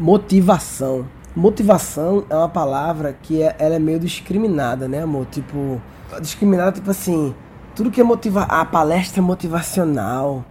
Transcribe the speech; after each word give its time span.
Motivação. 0.00 1.06
Motivação 1.36 2.24
é 2.30 2.34
uma 2.34 2.48
palavra 2.48 3.12
que 3.12 3.42
é, 3.42 3.54
ela 3.58 3.74
é 3.74 3.78
meio 3.78 4.00
discriminada, 4.00 4.88
né, 4.88 5.02
amor? 5.02 5.26
Tipo, 5.26 5.78
discriminada, 6.22 6.72
tipo 6.72 6.90
assim, 6.90 7.34
tudo 7.76 7.90
que 7.90 8.00
é 8.00 8.04
motiva 8.04 8.44
a 8.44 8.64
palestra 8.64 9.20
motivacional, 9.20 10.42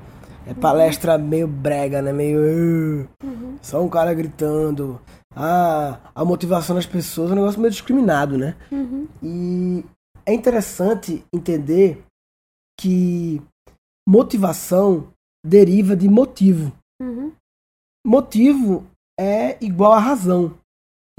é 0.46 0.54
palestra 0.54 1.18
meio 1.18 1.48
brega, 1.48 2.00
né? 2.00 2.14
Meio. 2.14 3.10
Uhum. 3.24 3.58
Só 3.60 3.84
um 3.84 3.90
cara 3.90 4.14
gritando. 4.14 5.02
Ah, 5.36 5.98
a 6.14 6.24
motivação 6.24 6.76
das 6.76 6.86
pessoas 6.86 7.32
é 7.32 7.34
um 7.34 7.38
negócio 7.38 7.60
meio 7.60 7.72
discriminado, 7.72 8.38
né? 8.38 8.56
Uhum. 8.72 9.08
E 9.24 9.84
é 10.28 10.34
interessante 10.34 11.26
entender 11.34 12.04
que 12.80 13.42
motivação 14.08 15.08
deriva 15.44 15.96
de 15.96 16.08
motivo. 16.08 16.72
Uhum. 17.02 17.32
Motivo 18.06 18.86
é 19.20 19.58
igual 19.60 19.92
a 19.92 20.00
razão. 20.00 20.58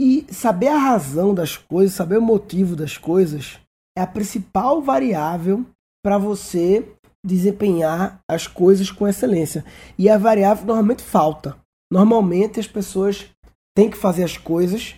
E 0.01 0.25
saber 0.33 0.69
a 0.69 0.79
razão 0.79 1.35
das 1.35 1.59
coisas, 1.59 1.95
saber 1.95 2.17
o 2.17 2.23
motivo 2.23 2.75
das 2.75 2.97
coisas, 2.97 3.61
é 3.97 4.01
a 4.01 4.07
principal 4.07 4.81
variável 4.81 5.67
para 6.03 6.17
você 6.17 6.91
desempenhar 7.25 8.19
as 8.27 8.47
coisas 8.47 8.91
com 8.91 9.07
excelência. 9.07 9.63
E 9.99 10.09
a 10.09 10.17
variável 10.17 10.65
normalmente 10.65 11.03
falta. 11.03 11.59
Normalmente 11.93 12.59
as 12.59 12.67
pessoas 12.67 13.29
têm 13.77 13.91
que 13.91 13.97
fazer 13.99 14.25
as 14.25 14.39
coisas 14.39 14.97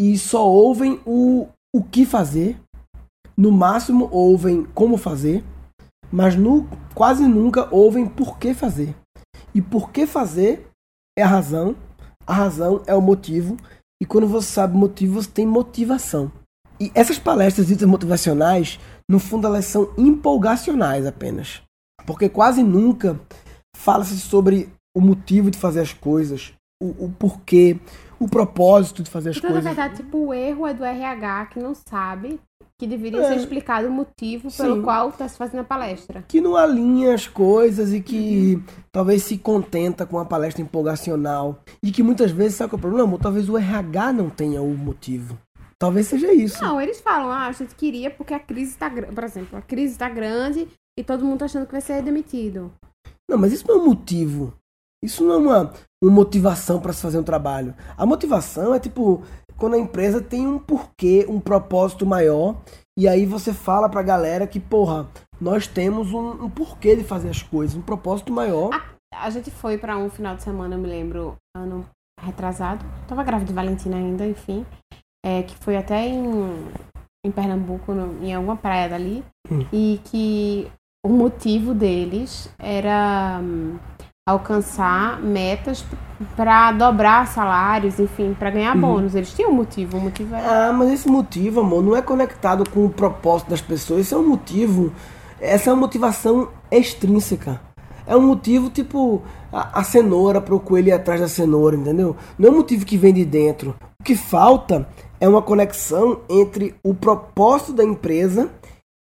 e 0.00 0.16
só 0.16 0.48
ouvem 0.48 0.98
o, 1.04 1.48
o 1.74 1.82
que 1.82 2.06
fazer. 2.06 2.58
No 3.36 3.52
máximo 3.52 4.08
ouvem 4.10 4.64
como 4.74 4.96
fazer, 4.96 5.44
mas 6.10 6.34
no, 6.36 6.66
quase 6.94 7.26
nunca 7.26 7.68
ouvem 7.74 8.06
por 8.06 8.38
que 8.38 8.54
fazer. 8.54 8.96
E 9.54 9.60
por 9.60 9.90
que 9.90 10.06
fazer 10.06 10.66
é 11.18 11.22
a 11.22 11.26
razão, 11.26 11.76
a 12.30 12.32
razão 12.32 12.80
é 12.86 12.94
o 12.94 13.02
motivo, 13.02 13.56
e 14.00 14.06
quando 14.06 14.28
você 14.28 14.46
sabe 14.46 14.76
o 14.76 14.78
motivo, 14.78 15.20
você 15.20 15.28
tem 15.28 15.44
motivação. 15.44 16.30
E 16.80 16.90
essas 16.94 17.18
palestras 17.18 17.66
ditas 17.66 17.88
motivacionais, 17.88 18.78
no 19.10 19.18
fundo, 19.18 19.48
elas 19.48 19.64
são 19.64 19.92
empolgacionais 19.98 21.04
apenas. 21.04 21.60
Porque 22.06 22.28
quase 22.28 22.62
nunca 22.62 23.20
fala-se 23.76 24.16
sobre 24.18 24.72
o 24.96 25.00
motivo 25.00 25.50
de 25.50 25.58
fazer 25.58 25.80
as 25.80 25.92
coisas, 25.92 26.52
o, 26.80 27.06
o 27.06 27.12
porquê, 27.18 27.78
o 28.20 28.28
propósito 28.28 29.02
de 29.02 29.10
fazer 29.10 29.30
as 29.30 29.36
então, 29.36 29.50
coisas. 29.50 29.64
Na 29.64 29.72
verdade, 29.72 30.02
tipo, 30.02 30.26
o 30.26 30.32
erro 30.32 30.68
é 30.68 30.72
do 30.72 30.84
RH 30.84 31.46
que 31.46 31.58
não 31.58 31.74
sabe 31.74 32.40
que 32.80 32.86
deveria 32.86 33.20
é. 33.20 33.28
ser 33.28 33.36
explicado 33.36 33.88
o 33.88 33.90
motivo 33.90 34.50
Sim. 34.50 34.62
pelo 34.62 34.82
qual 34.82 35.10
está 35.10 35.28
se 35.28 35.36
fazendo 35.36 35.60
a 35.60 35.64
palestra. 35.64 36.24
Que 36.26 36.40
não 36.40 36.56
alinha 36.56 37.14
as 37.14 37.28
coisas 37.28 37.92
e 37.92 38.00
que 38.00 38.54
uhum. 38.54 38.62
talvez 38.90 39.22
se 39.22 39.36
contenta 39.36 40.06
com 40.06 40.18
a 40.18 40.24
palestra 40.24 40.62
empolgacional. 40.62 41.62
E 41.82 41.92
que 41.92 42.02
muitas 42.02 42.30
vezes, 42.30 42.56
sabe 42.56 42.70
qual 42.70 42.78
é 42.78 42.80
o 42.80 42.88
problema? 42.88 43.18
Talvez 43.18 43.50
o 43.50 43.58
RH 43.58 44.14
não 44.14 44.30
tenha 44.30 44.62
o 44.62 44.74
motivo. 44.74 45.36
Talvez 45.78 46.06
seja 46.06 46.32
isso. 46.32 46.64
Não, 46.64 46.80
eles 46.80 47.02
falam, 47.02 47.30
ah, 47.30 47.48
a 47.48 47.52
gente 47.52 47.74
queria 47.74 48.10
porque 48.10 48.32
a 48.32 48.40
crise 48.40 48.70
está 48.70 48.88
grande. 48.88 49.14
Por 49.14 49.24
exemplo, 49.24 49.58
a 49.58 49.62
crise 49.62 49.92
está 49.92 50.08
grande 50.08 50.66
e 50.98 51.04
todo 51.04 51.22
mundo 51.22 51.40
tá 51.40 51.44
achando 51.44 51.66
que 51.66 51.72
vai 51.72 51.82
ser 51.82 52.02
demitido. 52.02 52.72
Não, 53.28 53.36
mas 53.36 53.52
isso 53.52 53.66
não 53.68 53.76
é 53.76 53.78
um 53.78 53.86
motivo. 53.86 54.54
Isso 55.02 55.24
não 55.24 55.34
é 55.34 55.38
uma, 55.38 55.72
uma 56.02 56.12
motivação 56.12 56.80
para 56.80 56.92
se 56.92 57.00
fazer 57.00 57.18
um 57.18 57.22
trabalho. 57.22 57.74
A 57.96 58.04
motivação 58.04 58.74
é 58.74 58.78
tipo 58.78 59.22
quando 59.56 59.74
a 59.74 59.78
empresa 59.78 60.22
tem 60.22 60.46
um 60.46 60.58
porquê, 60.58 61.26
um 61.28 61.38
propósito 61.38 62.06
maior, 62.06 62.56
e 62.98 63.06
aí 63.06 63.26
você 63.26 63.52
fala 63.52 63.90
pra 63.90 64.02
galera 64.02 64.46
que, 64.46 64.58
porra, 64.58 65.06
nós 65.38 65.66
temos 65.66 66.12
um, 66.14 66.44
um 66.44 66.50
porquê 66.50 66.96
de 66.96 67.04
fazer 67.04 67.28
as 67.28 67.42
coisas, 67.42 67.76
um 67.76 67.82
propósito 67.82 68.32
maior. 68.32 68.70
A, 68.72 69.26
a 69.26 69.30
gente 69.30 69.50
foi 69.50 69.76
para 69.76 69.98
um 69.98 70.08
final 70.08 70.34
de 70.34 70.42
semana, 70.42 70.76
eu 70.76 70.78
me 70.78 70.88
lembro, 70.88 71.36
ano 71.54 71.86
retrasado. 72.20 72.84
Tava 73.06 73.22
grávida 73.22 73.48
de 73.48 73.54
Valentina 73.54 73.96
ainda, 73.96 74.26
enfim. 74.26 74.64
É, 75.24 75.42
que 75.42 75.54
foi 75.56 75.76
até 75.76 76.06
em, 76.06 76.70
em 77.24 77.30
Pernambuco, 77.30 77.92
no, 77.92 78.24
em 78.24 78.34
alguma 78.34 78.56
praia 78.56 78.88
dali. 78.88 79.22
Hum. 79.50 79.66
E 79.70 80.00
que 80.04 80.70
o 81.04 81.08
motivo 81.08 81.74
deles 81.74 82.50
era 82.58 83.40
hum, 83.42 83.78
alcançar 84.28 85.20
metas 85.20 85.84
para 86.36 86.72
dobrar 86.72 87.26
salários, 87.26 87.98
enfim, 87.98 88.34
para 88.38 88.50
ganhar 88.50 88.74
uhum. 88.74 88.80
bônus. 88.80 89.14
Eles 89.14 89.32
tinham 89.32 89.50
um 89.50 89.54
motivo, 89.54 89.96
o 89.96 90.00
motivo 90.00 90.34
era... 90.34 90.68
Ah, 90.68 90.72
mas 90.72 90.90
esse 90.90 91.08
motivo, 91.08 91.60
amor, 91.60 91.82
não 91.82 91.96
é 91.96 92.02
conectado 92.02 92.68
com 92.68 92.84
o 92.84 92.90
propósito 92.90 93.50
das 93.50 93.60
pessoas. 93.60 94.00
Esse 94.02 94.14
é 94.14 94.16
um 94.16 94.28
motivo, 94.28 94.92
essa 95.40 95.70
é 95.70 95.72
uma 95.72 95.80
motivação 95.80 96.48
extrínseca. 96.70 97.60
É 98.06 98.16
um 98.16 98.22
motivo 98.22 98.70
tipo 98.70 99.22
a, 99.52 99.80
a 99.80 99.84
cenoura 99.84 100.40
para 100.40 100.54
o 100.54 100.60
coelho 100.60 100.88
ir 100.88 100.92
atrás 100.92 101.20
da 101.20 101.28
cenoura, 101.28 101.76
entendeu? 101.76 102.16
Não 102.38 102.48
é 102.48 102.52
um 102.52 102.56
motivo 102.56 102.84
que 102.84 102.96
vem 102.96 103.12
de 103.12 103.24
dentro. 103.24 103.74
O 104.00 104.04
que 104.04 104.16
falta 104.16 104.88
é 105.20 105.28
uma 105.28 105.42
conexão 105.42 106.20
entre 106.28 106.74
o 106.82 106.94
propósito 106.94 107.72
da 107.72 107.84
empresa 107.84 108.50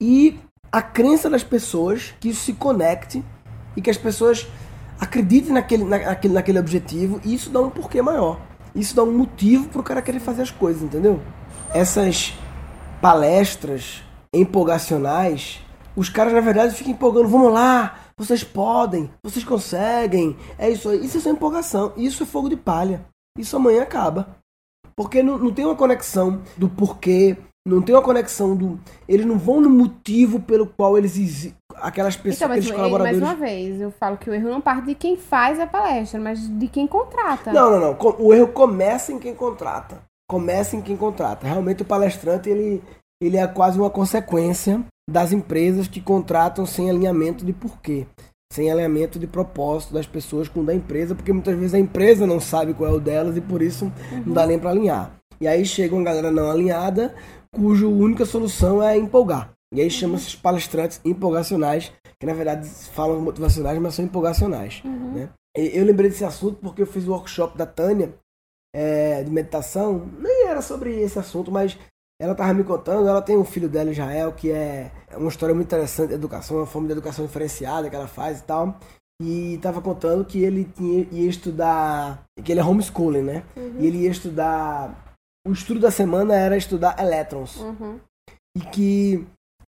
e 0.01 0.38
a 0.72 0.81
crença 0.81 1.30
das 1.30 1.44
pessoas 1.44 2.13
que 2.19 2.30
isso 2.30 2.46
se 2.46 2.53
conecte 2.53 3.24
e 3.75 3.81
que 3.81 3.90
as 3.90 3.97
pessoas 3.97 4.47
acreditem 4.99 5.53
naquele, 5.53 5.83
naquele, 5.83 6.33
naquele 6.33 6.59
objetivo 6.59 7.21
e 7.23 7.33
isso 7.33 7.49
dá 7.49 7.61
um 7.61 7.69
porquê 7.69 8.01
maior. 8.01 8.39
Isso 8.75 8.95
dá 8.95 9.03
um 9.03 9.17
motivo 9.17 9.67
para 9.69 9.81
o 9.81 9.83
cara 9.83 10.01
querer 10.01 10.19
fazer 10.19 10.41
as 10.41 10.51
coisas, 10.51 10.83
entendeu? 10.83 11.19
Essas 11.73 12.33
palestras 13.01 14.03
empolgacionais, 14.33 15.61
os 15.95 16.09
caras 16.09 16.33
na 16.33 16.41
verdade 16.41 16.75
ficam 16.75 16.91
empolgando, 16.91 17.27
vamos 17.27 17.51
lá, 17.51 17.99
vocês 18.17 18.43
podem, 18.43 19.09
vocês 19.23 19.45
conseguem, 19.45 20.35
é 20.57 20.69
isso 20.69 20.89
aí. 20.89 21.05
Isso 21.05 21.17
é 21.17 21.21
só 21.21 21.29
empolgação, 21.29 21.93
isso 21.95 22.23
é 22.23 22.25
fogo 22.25 22.49
de 22.49 22.57
palha. 22.57 23.05
Isso 23.38 23.55
amanhã 23.55 23.83
acaba. 23.83 24.35
Porque 24.95 25.23
não, 25.23 25.38
não 25.38 25.53
tem 25.53 25.65
uma 25.65 25.75
conexão 25.75 26.41
do 26.57 26.67
porquê, 26.67 27.38
não 27.69 27.81
tem 27.81 27.96
uma 27.96 28.02
conexão 28.02 28.56
do. 28.56 28.80
Eles 29.07 29.25
não 29.25 29.38
vão 29.38 29.62
no 29.62 29.69
motivo 29.69 30.40
pelo 30.40 30.66
qual 30.66 30.97
eles. 30.97 31.53
Aquelas 31.75 32.16
pessoas, 32.16 32.41
então, 32.41 32.52
aqueles 32.52 32.72
colaboradores. 32.72 33.19
Mais 33.19 33.34
uma 33.34 33.46
vez, 33.46 33.80
eu 33.80 33.91
falo 33.91 34.18
que 34.18 34.30
o 34.30 34.34
erro 34.34 34.50
não 34.50 34.59
parte 34.59 34.88
de 34.88 34.96
quem 34.96 35.16
faz 35.16 35.59
a 35.59 35.68
palestra, 35.68 36.19
mas 36.19 36.40
de 36.40 36.68
quem 36.68 36.85
contrata. 36.85 37.53
Não, 37.53 37.72
não, 37.72 37.80
não. 37.80 37.97
O 38.19 38.34
erro 38.34 38.47
começa 38.47 39.13
em 39.13 39.19
quem 39.19 39.34
contrata. 39.34 40.02
Começa 40.30 40.75
em 40.75 40.81
quem 40.81 40.97
contrata. 40.97 41.47
Realmente 41.47 41.81
o 41.81 41.85
palestrante, 41.85 42.50
ele, 42.50 42.84
ele 43.22 43.38
é 43.38 43.47
quase 43.47 43.80
uma 43.80 43.90
consequência 43.90 44.84
das 45.09 45.31
empresas 45.31 45.88
que 45.88 46.01
contratam 46.01 46.66
sem 46.66 46.90
alinhamento 46.90 47.46
de 47.46 47.53
porquê. 47.53 48.06
Sem 48.51 48.72
alinhamento 48.72 49.19
de 49.19 49.28
propósito 49.28 49.94
das 49.94 50.07
pessoas 50.07 50.47
com 50.50 50.62
o 50.62 50.66
da 50.66 50.74
empresa, 50.74 51.16
porque 51.16 51.31
muitas 51.31 51.56
vezes 51.56 51.74
a 51.75 51.80
empresa 51.80 52.28
não 52.28 52.40
sabe 52.40 52.74
qual 52.74 52.91
é 52.91 52.94
o 52.94 53.00
delas 53.00 53.38
e 53.38 53.41
por 53.41 53.62
isso 53.62 53.86
uhum. 53.86 54.24
não 54.25 54.34
dá 54.34 54.46
nem 54.46 54.59
para 54.59 54.72
alinhar. 54.72 55.19
E 55.41 55.47
aí 55.47 55.66
chega 55.66 55.96
uma 55.96 56.03
galera 56.03 56.31
não 56.31 56.51
alinhada, 56.51 57.16
cuja 57.53 57.87
única 57.87 58.25
solução 58.25 58.81
é 58.81 58.97
empolgar. 58.97 59.51
E 59.73 59.81
aí 59.81 59.89
chama 59.89 60.15
esses 60.15 60.35
palestrantes 60.35 60.99
empolgacionais, 61.05 61.91
que 62.19 62.25
na 62.25 62.33
verdade 62.33 62.67
falam 62.67 63.21
motivacionais, 63.21 63.79
mas 63.79 63.95
são 63.95 64.05
empolgacionais. 64.05 64.81
Uhum. 64.83 65.13
Né? 65.13 65.29
Eu 65.55 65.85
lembrei 65.85 66.09
desse 66.09 66.25
assunto 66.25 66.57
porque 66.61 66.81
eu 66.81 66.88
fiz 66.88 67.07
o 67.07 67.11
workshop 67.11 67.57
da 67.57 67.65
Tânia 67.65 68.13
é, 68.75 69.23
de 69.23 69.31
meditação. 69.31 70.09
Nem 70.17 70.47
era 70.47 70.61
sobre 70.61 70.99
esse 70.99 71.19
assunto, 71.19 71.51
mas 71.51 71.77
ela 72.19 72.33
estava 72.33 72.53
me 72.53 72.63
contando. 72.63 73.07
Ela 73.07 73.21
tem 73.21 73.38
um 73.38 73.45
filho 73.45 73.69
dela, 73.69 73.91
Israel, 73.91 74.33
que 74.33 74.51
é 74.51 74.91
uma 75.15 75.29
história 75.29 75.53
muito 75.53 75.67
interessante 75.67 76.09
de 76.09 76.15
educação, 76.15 76.57
uma 76.57 76.65
forma 76.65 76.88
de 76.88 76.93
educação 76.93 77.25
diferenciada 77.25 77.89
que 77.89 77.95
ela 77.95 78.07
faz 78.07 78.39
e 78.39 78.43
tal. 78.43 78.79
E 79.21 79.55
estava 79.55 79.81
contando 79.81 80.23
que 80.23 80.41
ele 80.43 80.63
tinha, 80.63 81.05
ia 81.11 81.29
estudar, 81.29 82.23
que 82.43 82.51
ele 82.51 82.61
é 82.61 82.63
homeschooling, 82.63 83.21
né? 83.21 83.43
Uhum. 83.55 83.75
E 83.79 83.88
ele 83.88 83.97
ia 83.99 84.09
estudar 84.09 85.08
o 85.49 85.51
estudo 85.51 85.79
da 85.79 85.89
semana 85.89 86.35
era 86.35 86.55
estudar 86.55 86.99
elétrons. 86.99 87.57
Uhum. 87.57 87.99
E 88.55 88.59
que 88.59 89.25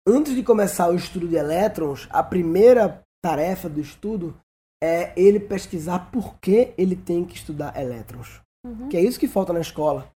antes 0.05 0.35
de 0.35 0.43
começar 0.43 0.89
o 0.89 0.95
estudo 0.95 1.29
de 1.29 1.35
elétrons, 1.35 2.09
a 2.11 2.21
primeira 2.21 3.01
tarefa 3.23 3.69
do 3.69 3.79
estudo 3.79 4.35
é 4.83 5.13
ele 5.15 5.39
pesquisar 5.39 6.11
por 6.11 6.35
que 6.41 6.73
ele 6.77 6.95
tem 6.95 7.23
que 7.23 7.35
estudar 7.35 7.79
elétrons. 7.79 8.41
Uhum. 8.65 8.89
Que 8.89 8.97
é 8.97 9.01
isso 9.01 9.19
que 9.19 9.29
falta 9.29 9.53
na 9.53 9.61
escola. 9.61 10.11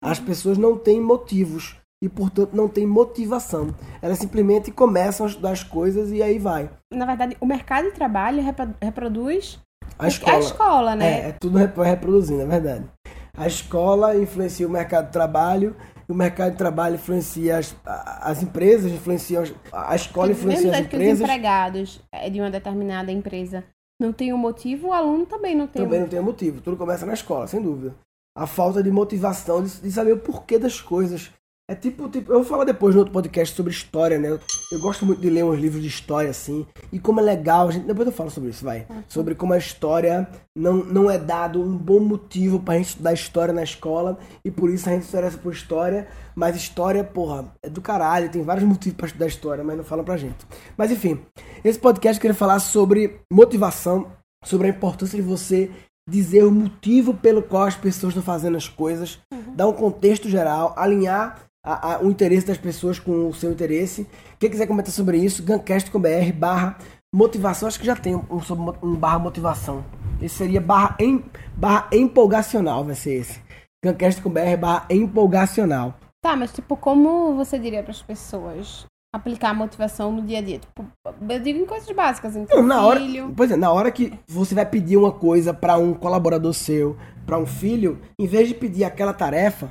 As 0.00 0.20
uhum. 0.20 0.26
pessoas 0.26 0.58
não 0.58 0.78
têm 0.78 1.00
motivos 1.00 1.76
e, 2.00 2.08
portanto, 2.08 2.54
não 2.54 2.68
têm 2.68 2.86
motivação. 2.86 3.74
Elas 4.00 4.18
simplesmente 4.18 4.70
começam 4.70 5.26
a 5.26 5.28
estudar 5.28 5.50
as 5.50 5.64
coisas 5.64 6.12
e 6.12 6.22
aí 6.22 6.38
vai. 6.38 6.70
Na 6.92 7.06
verdade, 7.06 7.36
o 7.40 7.46
mercado 7.46 7.86
de 7.86 7.94
trabalho 7.94 8.44
reproduz 8.80 9.58
a 9.98 10.06
escola, 10.06 10.36
a 10.36 10.38
escola 10.38 10.96
né? 10.96 11.06
É, 11.06 11.28
é 11.30 11.32
tudo 11.32 11.58
reproduzindo, 11.58 12.42
é 12.42 12.46
verdade. 12.46 12.93
A 13.36 13.46
escola 13.46 14.16
influencia 14.16 14.66
o 14.66 14.70
mercado 14.70 15.06
de 15.06 15.12
trabalho, 15.12 15.74
o 16.08 16.14
mercado 16.14 16.52
de 16.52 16.58
trabalho 16.58 16.94
influencia 16.94 17.58
as, 17.58 17.74
as 17.84 18.42
empresas, 18.42 18.92
influencia 18.92 19.42
a 19.72 19.96
escola 19.96 20.30
influencia 20.30 20.70
as 20.70 20.80
empresas. 20.80 21.06
que 21.06 21.12
os 21.14 21.20
empregados 21.20 22.00
é, 22.12 22.30
de 22.30 22.40
uma 22.40 22.50
determinada 22.50 23.10
empresa 23.10 23.64
não 24.00 24.12
tem 24.12 24.32
um 24.32 24.38
motivo, 24.38 24.88
o 24.88 24.92
aluno 24.92 25.26
também 25.26 25.54
não 25.54 25.66
tem. 25.66 25.82
Também 25.82 25.98
um... 25.98 26.02
não 26.02 26.08
tem 26.08 26.20
um 26.20 26.24
motivo. 26.24 26.60
Tudo 26.60 26.76
começa 26.76 27.06
na 27.06 27.14
escola, 27.14 27.46
sem 27.46 27.60
dúvida. 27.60 27.94
A 28.36 28.46
falta 28.46 28.82
de 28.82 28.90
motivação 28.90 29.62
de, 29.62 29.80
de 29.80 29.90
saber 29.90 30.12
o 30.12 30.18
porquê 30.18 30.58
das 30.58 30.80
coisas. 30.80 31.32
É 31.66 31.74
tipo, 31.74 32.10
tipo, 32.10 32.30
eu 32.30 32.40
vou 32.40 32.44
falar 32.44 32.64
depois 32.64 32.94
no 32.94 32.98
outro 32.98 33.14
podcast 33.14 33.56
sobre 33.56 33.72
história, 33.72 34.18
né? 34.18 34.38
Eu 34.70 34.80
gosto 34.80 35.06
muito 35.06 35.22
de 35.22 35.30
ler 35.30 35.46
uns 35.46 35.58
livros 35.58 35.80
de 35.80 35.88
história, 35.88 36.28
assim, 36.28 36.66
e 36.92 36.98
como 36.98 37.20
é 37.20 37.22
legal, 37.22 37.68
a 37.68 37.70
gente, 37.70 37.86
depois 37.86 38.06
eu 38.06 38.12
falo 38.12 38.28
sobre 38.28 38.50
isso, 38.50 38.62
vai. 38.62 38.86
Sobre 39.08 39.34
como 39.34 39.54
a 39.54 39.56
história 39.56 40.28
não, 40.54 40.84
não 40.84 41.10
é 41.10 41.16
dado 41.16 41.62
um 41.62 41.74
bom 41.74 42.00
motivo 42.00 42.60
pra 42.60 42.76
gente 42.76 42.88
estudar 42.88 43.14
história 43.14 43.54
na 43.54 43.62
escola, 43.62 44.18
e 44.44 44.50
por 44.50 44.68
isso 44.68 44.90
a 44.90 44.92
gente 44.92 45.06
se 45.06 45.08
interessa 45.08 45.38
por 45.38 45.54
história, 45.54 46.06
mas 46.34 46.54
história, 46.54 47.02
porra, 47.02 47.50
é 47.62 47.70
do 47.70 47.80
caralho, 47.80 48.30
tem 48.30 48.42
vários 48.42 48.66
motivos 48.66 48.98
pra 48.98 49.06
estudar 49.06 49.26
história, 49.26 49.64
mas 49.64 49.74
não 49.78 49.84
falam 49.84 50.04
pra 50.04 50.18
gente. 50.18 50.46
Mas 50.76 50.90
enfim, 50.90 51.18
esse 51.64 51.78
podcast 51.78 52.18
eu 52.18 52.20
queria 52.20 52.34
falar 52.34 52.58
sobre 52.58 53.20
motivação, 53.32 54.12
sobre 54.44 54.66
a 54.66 54.70
importância 54.70 55.16
de 55.16 55.26
você 55.26 55.70
dizer 56.06 56.44
o 56.44 56.52
motivo 56.52 57.14
pelo 57.14 57.42
qual 57.42 57.62
as 57.62 57.74
pessoas 57.74 58.10
estão 58.10 58.22
fazendo 58.22 58.58
as 58.58 58.68
coisas, 58.68 59.18
dar 59.54 59.66
um 59.66 59.72
contexto 59.72 60.28
geral, 60.28 60.74
alinhar 60.76 61.40
a, 61.64 61.94
a, 61.94 62.00
o 62.02 62.10
interesse 62.10 62.46
das 62.46 62.58
pessoas 62.58 62.98
com 62.98 63.28
o 63.28 63.34
seu 63.34 63.50
interesse. 63.50 64.06
Quem 64.38 64.50
quiser 64.50 64.66
comentar 64.66 64.92
sobre 64.92 65.16
isso, 65.18 65.42
gancast.com.br 65.42 66.32
barra 66.36 66.76
motivação, 67.14 67.66
acho 67.68 67.78
que 67.80 67.86
já 67.86 67.96
tem 67.96 68.14
um, 68.14 68.40
sobre 68.40 68.64
mo- 68.64 68.76
um 68.82 68.94
barra 68.94 69.18
motivação. 69.18 69.84
Esse 70.20 70.34
seria 70.36 70.60
barra, 70.60 70.96
em, 71.00 71.24
barra 71.56 71.88
empolgacional, 71.92 72.84
vai 72.84 72.94
ser 72.94 73.14
esse. 73.14 73.40
gancast.com.br 73.84 74.56
barra 74.60 74.86
empolgacional. 74.90 75.94
Tá, 76.22 76.34
mas 76.36 76.52
tipo, 76.52 76.76
como 76.76 77.34
você 77.36 77.58
diria 77.58 77.82
para 77.82 77.90
as 77.92 78.00
pessoas 78.02 78.86
aplicar 79.14 79.50
a 79.50 79.54
motivação 79.54 80.10
no 80.10 80.22
dia 80.22 80.38
a 80.38 80.42
dia? 80.42 80.58
Tipo, 80.58 80.86
eu 81.28 81.38
digo 81.40 81.58
em 81.60 81.66
coisas 81.66 81.90
básicas, 81.94 82.34
então, 82.34 82.60
Não, 82.62 82.66
na 82.66 82.82
hora, 82.86 83.00
filho. 83.00 83.32
pois 83.36 83.50
é, 83.50 83.56
na 83.56 83.70
hora 83.70 83.90
que 83.92 84.12
você 84.26 84.54
vai 84.54 84.64
pedir 84.66 84.96
uma 84.96 85.12
coisa 85.12 85.52
para 85.54 85.76
um 85.76 85.92
colaborador 85.94 86.52
seu, 86.54 86.96
para 87.26 87.38
um 87.38 87.46
filho, 87.46 88.00
em 88.18 88.26
vez 88.26 88.48
de 88.48 88.54
pedir 88.54 88.84
aquela 88.84 89.12
tarefa, 89.12 89.70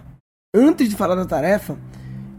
antes 0.54 0.90
de 0.90 0.96
falar 0.96 1.16
da 1.16 1.26
tarefa, 1.26 1.78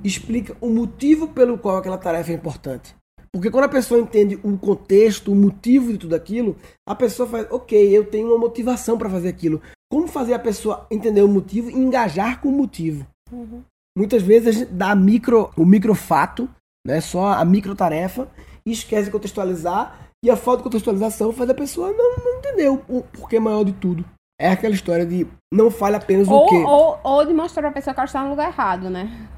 explica 0.04 0.56
o 0.60 0.68
motivo 0.68 1.28
pelo 1.28 1.58
qual 1.58 1.78
aquela 1.78 1.98
tarefa 1.98 2.30
é 2.30 2.34
importante. 2.34 2.94
Porque 3.32 3.50
quando 3.50 3.64
a 3.64 3.68
pessoa 3.68 4.00
entende 4.00 4.38
o 4.44 4.56
contexto, 4.56 5.32
o 5.32 5.34
motivo 5.34 5.92
de 5.92 5.98
tudo 5.98 6.14
aquilo, 6.14 6.56
a 6.86 6.94
pessoa 6.94 7.28
faz, 7.28 7.50
ok, 7.50 7.96
eu 7.96 8.04
tenho 8.04 8.28
uma 8.28 8.38
motivação 8.38 8.96
para 8.96 9.10
fazer 9.10 9.28
aquilo. 9.28 9.60
Como 9.90 10.06
fazer 10.06 10.34
a 10.34 10.38
pessoa 10.38 10.86
entender 10.88 11.22
o 11.22 11.28
motivo 11.28 11.68
e 11.68 11.74
engajar 11.74 12.40
com 12.40 12.48
o 12.48 12.52
motivo? 12.52 13.04
Uhum. 13.32 13.62
Muitas 13.96 14.22
vezes 14.22 14.48
a 14.48 14.52
gente 14.52 14.72
dá 14.72 14.94
micro, 14.94 15.50
o 15.56 15.66
microfato, 15.66 16.48
né, 16.86 17.00
só 17.00 17.32
a 17.32 17.44
microtarefa, 17.44 18.28
e 18.64 18.70
esquece 18.70 19.06
de 19.06 19.10
contextualizar, 19.10 20.10
e 20.24 20.30
a 20.30 20.36
falta 20.36 20.58
de 20.58 20.64
contextualização 20.64 21.32
faz 21.32 21.50
a 21.50 21.54
pessoa 21.54 21.92
não, 21.92 22.16
não 22.16 22.38
entender 22.38 22.68
o, 22.68 22.82
o 22.88 23.02
porquê 23.02 23.40
maior 23.40 23.64
de 23.64 23.72
tudo. 23.72 24.04
É 24.40 24.50
aquela 24.50 24.74
história 24.74 25.06
de 25.06 25.26
não 25.52 25.70
fale 25.70 25.96
apenas 25.96 26.26
o 26.28 26.32
Ou, 26.32 26.48
quê. 26.48 26.56
ou, 26.56 26.98
ou 27.04 27.24
de 27.26 27.32
mostrar 27.32 27.62
pra 27.62 27.72
pessoa 27.72 27.94
que 27.94 28.00
ela 28.00 28.06
está 28.06 28.22
no 28.24 28.30
lugar 28.30 28.48
errado, 28.48 28.90
né? 28.90 29.28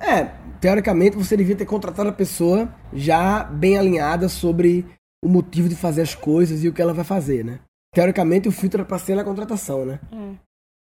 É, 0.00 0.24
teoricamente 0.60 1.16
você 1.16 1.36
devia 1.36 1.54
ter 1.54 1.66
contratado 1.66 2.08
a 2.08 2.12
pessoa 2.12 2.68
já 2.92 3.44
bem 3.44 3.78
alinhada 3.78 4.28
sobre 4.28 4.84
o 5.24 5.28
motivo 5.28 5.68
de 5.68 5.76
fazer 5.76 6.02
as 6.02 6.14
coisas 6.14 6.64
e 6.64 6.68
o 6.68 6.72
que 6.72 6.80
ela 6.82 6.94
vai 6.94 7.04
fazer, 7.04 7.44
né? 7.44 7.60
Teoricamente 7.94 8.48
o 8.48 8.52
filtro 8.52 8.80
era 8.80 8.88
pra 8.88 8.98
ser 8.98 9.14
na 9.14 9.24
contratação, 9.24 9.84
né? 9.84 10.00
É. 10.12 10.34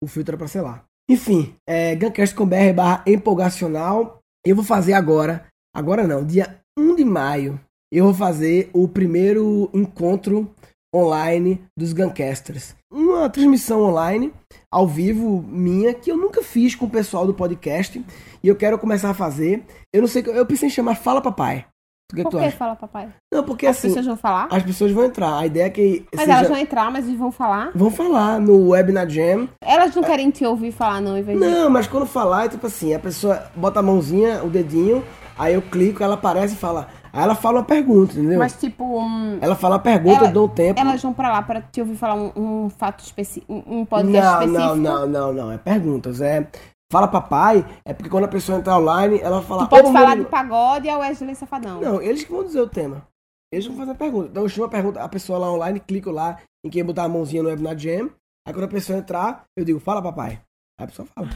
O 0.02 0.06
filtro 0.06 0.32
era 0.32 0.38
pra 0.38 0.48
ser 0.48 0.60
lá. 0.60 0.82
Enfim, 1.08 1.54
é, 1.66 1.94
gancast.com.br 1.94 2.72
barra 2.74 3.02
empolgacional. 3.06 4.18
Eu 4.44 4.56
vou 4.56 4.64
fazer 4.64 4.92
agora, 4.92 5.46
agora 5.74 6.06
não, 6.06 6.24
dia 6.24 6.60
1 6.78 6.96
de 6.96 7.04
maio, 7.04 7.58
eu 7.92 8.04
vou 8.04 8.14
fazer 8.14 8.68
o 8.72 8.86
primeiro 8.88 9.70
encontro 9.72 10.50
online 10.94 11.60
dos 11.76 11.92
Guncasters. 11.92 12.74
Uma 12.92 13.28
transmissão 13.28 13.82
online, 13.82 14.32
ao 14.70 14.86
vivo, 14.86 15.42
minha, 15.48 15.92
que 15.92 16.10
eu 16.10 16.16
nunca 16.16 16.42
fiz 16.42 16.74
com 16.74 16.86
o 16.86 16.90
pessoal 16.90 17.26
do 17.26 17.34
podcast. 17.34 18.02
E 18.42 18.48
eu 18.48 18.54
quero 18.54 18.78
começar 18.78 19.10
a 19.10 19.14
fazer. 19.14 19.64
Eu 19.92 20.02
não 20.02 20.08
sei, 20.08 20.22
eu 20.26 20.46
pensei 20.46 20.68
em 20.68 20.72
chamar 20.72 20.94
Fala 20.94 21.20
Papai. 21.20 21.66
O 22.12 22.16
que, 22.16 22.22
Por 22.22 22.30
tu 22.32 22.38
que 22.38 22.50
fala, 22.50 22.76
papai? 22.76 23.08
Não, 23.32 23.42
porque 23.42 23.66
As 23.66 23.78
assim, 23.78 23.88
pessoas 23.88 24.06
vão 24.06 24.16
falar? 24.16 24.46
as 24.50 24.62
pessoas 24.62 24.92
vão 24.92 25.04
entrar. 25.04 25.38
A 25.38 25.46
ideia 25.46 25.64
é 25.64 25.70
que 25.70 26.04
Mas 26.14 26.28
elas 26.28 26.48
vão 26.48 26.58
entrar, 26.58 26.90
mas 26.90 27.10
vão 27.10 27.32
falar. 27.32 27.72
vão 27.74 27.90
falar 27.90 28.38
no 28.38 28.68
Webinar 28.68 29.08
Jam. 29.08 29.48
Elas 29.60 29.94
não 29.96 30.02
querem 30.02 30.30
te 30.30 30.44
ouvir 30.44 30.70
falar, 30.70 31.00
não, 31.00 31.16
em. 31.16 31.24
Não, 31.34 31.70
mas 31.70 31.86
quando 31.88 32.04
falar, 32.06 32.44
é 32.44 32.48
tipo 32.50 32.66
assim, 32.66 32.94
a 32.94 32.98
pessoa 33.00 33.50
bota 33.56 33.80
a 33.80 33.82
mãozinha, 33.82 34.44
o 34.44 34.50
dedinho, 34.50 35.02
aí 35.36 35.54
eu 35.54 35.62
clico, 35.62 36.04
ela 36.04 36.14
aparece 36.14 36.54
e 36.54 36.58
fala. 36.58 36.88
Aí 37.14 37.22
ela 37.22 37.34
fala 37.36 37.58
uma 37.60 37.64
pergunta, 37.64 38.12
entendeu? 38.14 38.40
Mas, 38.40 38.54
tipo, 38.58 38.82
um, 38.84 39.38
Ela 39.40 39.54
fala 39.54 39.76
a 39.76 39.78
pergunta, 39.78 40.16
Ela- 40.18 40.28
eu 40.28 40.32
dou 40.32 40.46
um 40.46 40.48
tempo. 40.48 40.80
elas 40.80 41.00
vão 41.00 41.12
pra 41.12 41.30
lá 41.30 41.42
pra 41.42 41.62
te 41.62 41.80
ouvir 41.80 41.94
falar 41.94 42.14
um, 42.16 42.32
um 42.64 42.68
fato 42.70 43.04
específico, 43.04 43.52
um 43.66 43.84
podcast 43.86 44.46
não, 44.46 44.46
específico. 44.46 44.76
não, 44.76 45.06
não, 45.06 45.06
não, 45.06 45.32
não. 45.32 45.52
É 45.52 45.58
perguntas. 45.58 46.20
É. 46.20 46.48
Fala 46.92 47.06
papai, 47.08 47.64
é 47.84 47.92
porque 47.94 48.10
quando 48.10 48.24
a 48.24 48.28
pessoa 48.28 48.58
entrar 48.58 48.78
online, 48.78 49.18
ela 49.20 49.38
vai 49.38 49.46
falar. 49.46 49.66
Tu 49.66 49.70
pode 49.70 49.88
"Ô, 49.88 49.92
falar 49.92 50.08
Murilo." 50.08 50.24
de 50.24 50.30
pagode 50.30 50.88
ao 50.88 51.00
Wesley 51.00 51.34
Safadão. 51.34 51.80
Não, 51.80 52.02
eles 52.02 52.24
que 52.24 52.32
vão 52.32 52.44
dizer 52.44 52.60
o 52.60 52.68
tema. 52.68 53.06
Eles 53.52 53.66
vão 53.66 53.76
fazer 53.76 53.92
a 53.92 53.94
pergunta. 53.94 54.28
Então 54.30 54.42
eu 54.42 54.48
chamo 54.48 54.66
a 54.66 54.70
pergunta, 54.70 55.00
a 55.00 55.08
pessoa 55.08 55.38
lá 55.38 55.52
online, 55.52 55.78
clico 55.80 56.10
lá 56.10 56.38
em 56.64 56.70
quem 56.70 56.84
botar 56.84 57.04
a 57.04 57.08
mãozinha 57.08 57.42
no 57.42 57.48
Webinar 57.48 57.78
Jam. 57.78 58.10
Aí 58.46 58.52
quando 58.52 58.64
a 58.64 58.68
pessoa 58.68 58.98
entrar, 58.98 59.44
eu 59.56 59.64
digo, 59.64 59.78
fala 59.80 60.02
papai. 60.02 60.40
Aí 60.78 60.84
a 60.84 60.86
pessoa 60.86 61.06
fala. 61.14 61.28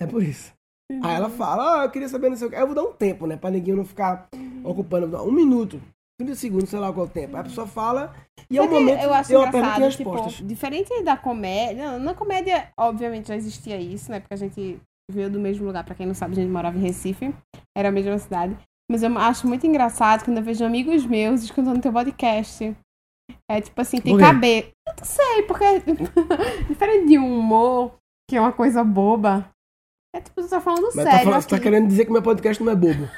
É 0.00 0.06
por 0.06 0.22
isso. 0.22 0.52
Aí 1.02 1.14
ela 1.16 1.28
fala, 1.28 1.80
ah, 1.80 1.84
eu 1.84 1.90
queria 1.90 2.08
saber 2.08 2.28
não 2.30 2.36
sei 2.36 2.46
o 2.46 2.50
que. 2.50 2.56
Aí 2.56 2.62
eu 2.62 2.66
vou 2.66 2.74
dar 2.76 2.82
um 2.82 2.92
tempo, 2.92 3.26
né? 3.26 3.36
Pra 3.36 3.50
ninguém 3.50 3.74
não 3.74 3.84
ficar 3.84 4.26
ocupando 4.66 5.16
um 5.22 5.32
minuto, 5.32 5.80
30 6.18 6.34
segundos, 6.34 6.68
sei 6.68 6.78
lá 6.78 6.92
qual 6.92 7.06
é 7.06 7.08
tempo. 7.10 7.36
Aí 7.36 7.40
a 7.40 7.44
pessoa 7.44 7.66
fala 7.66 8.14
e 8.50 8.58
é 8.58 8.62
o 8.62 8.70
momento 8.70 9.02
eu 9.02 9.12
acho 9.12 9.30
de 9.30 9.36
uma 9.36 9.50
pergunta 9.50 9.74
e 9.74 9.78
engraçado, 9.78 10.28
tipo, 10.30 10.44
diferente 10.44 11.02
da 11.02 11.16
comédia. 11.16 11.92
Não, 11.92 11.98
na 11.98 12.14
comédia, 12.14 12.68
obviamente, 12.76 13.28
já 13.28 13.36
existia 13.36 13.78
isso, 13.78 14.10
né? 14.10 14.20
Porque 14.20 14.34
a 14.34 14.38
gente 14.38 14.80
veio 15.10 15.30
do 15.30 15.38
mesmo 15.38 15.66
lugar, 15.66 15.84
pra 15.84 15.94
quem 15.94 16.06
não 16.06 16.14
sabe, 16.14 16.32
a 16.32 16.36
gente 16.36 16.50
morava 16.50 16.76
em 16.76 16.80
Recife, 16.80 17.34
era 17.76 17.88
a 17.88 17.92
mesma 17.92 18.18
cidade. 18.18 18.56
Mas 18.90 19.02
eu 19.02 19.18
acho 19.18 19.46
muito 19.48 19.66
engraçado 19.66 20.24
quando 20.24 20.38
eu 20.38 20.44
vejo 20.44 20.64
amigos 20.64 21.04
meus 21.04 21.42
escutando 21.42 21.80
teu 21.80 21.92
podcast. 21.92 22.76
É 23.50 23.60
tipo 23.60 23.80
assim, 23.80 24.00
tem 24.00 24.16
cabelo. 24.16 24.68
Eu 24.86 24.94
não 24.98 25.04
sei, 25.04 25.42
porque 25.42 25.64
diferente 26.68 27.08
de 27.08 27.18
um 27.18 27.38
humor, 27.38 27.94
que 28.28 28.36
é 28.36 28.40
uma 28.40 28.52
coisa 28.52 28.84
boba. 28.84 29.50
É 30.14 30.20
tipo, 30.20 30.40
você 30.40 30.48
tá 30.48 30.60
falando 30.60 30.84
Mas 30.84 30.94
tá, 30.94 31.02
sério. 31.02 31.24
falando, 31.24 31.42
você 31.42 31.48
tá 31.48 31.58
querendo 31.58 31.88
dizer 31.88 32.04
que 32.04 32.12
meu 32.12 32.22
podcast 32.22 32.62
não 32.62 32.72
é 32.72 32.76
bobo. 32.76 33.08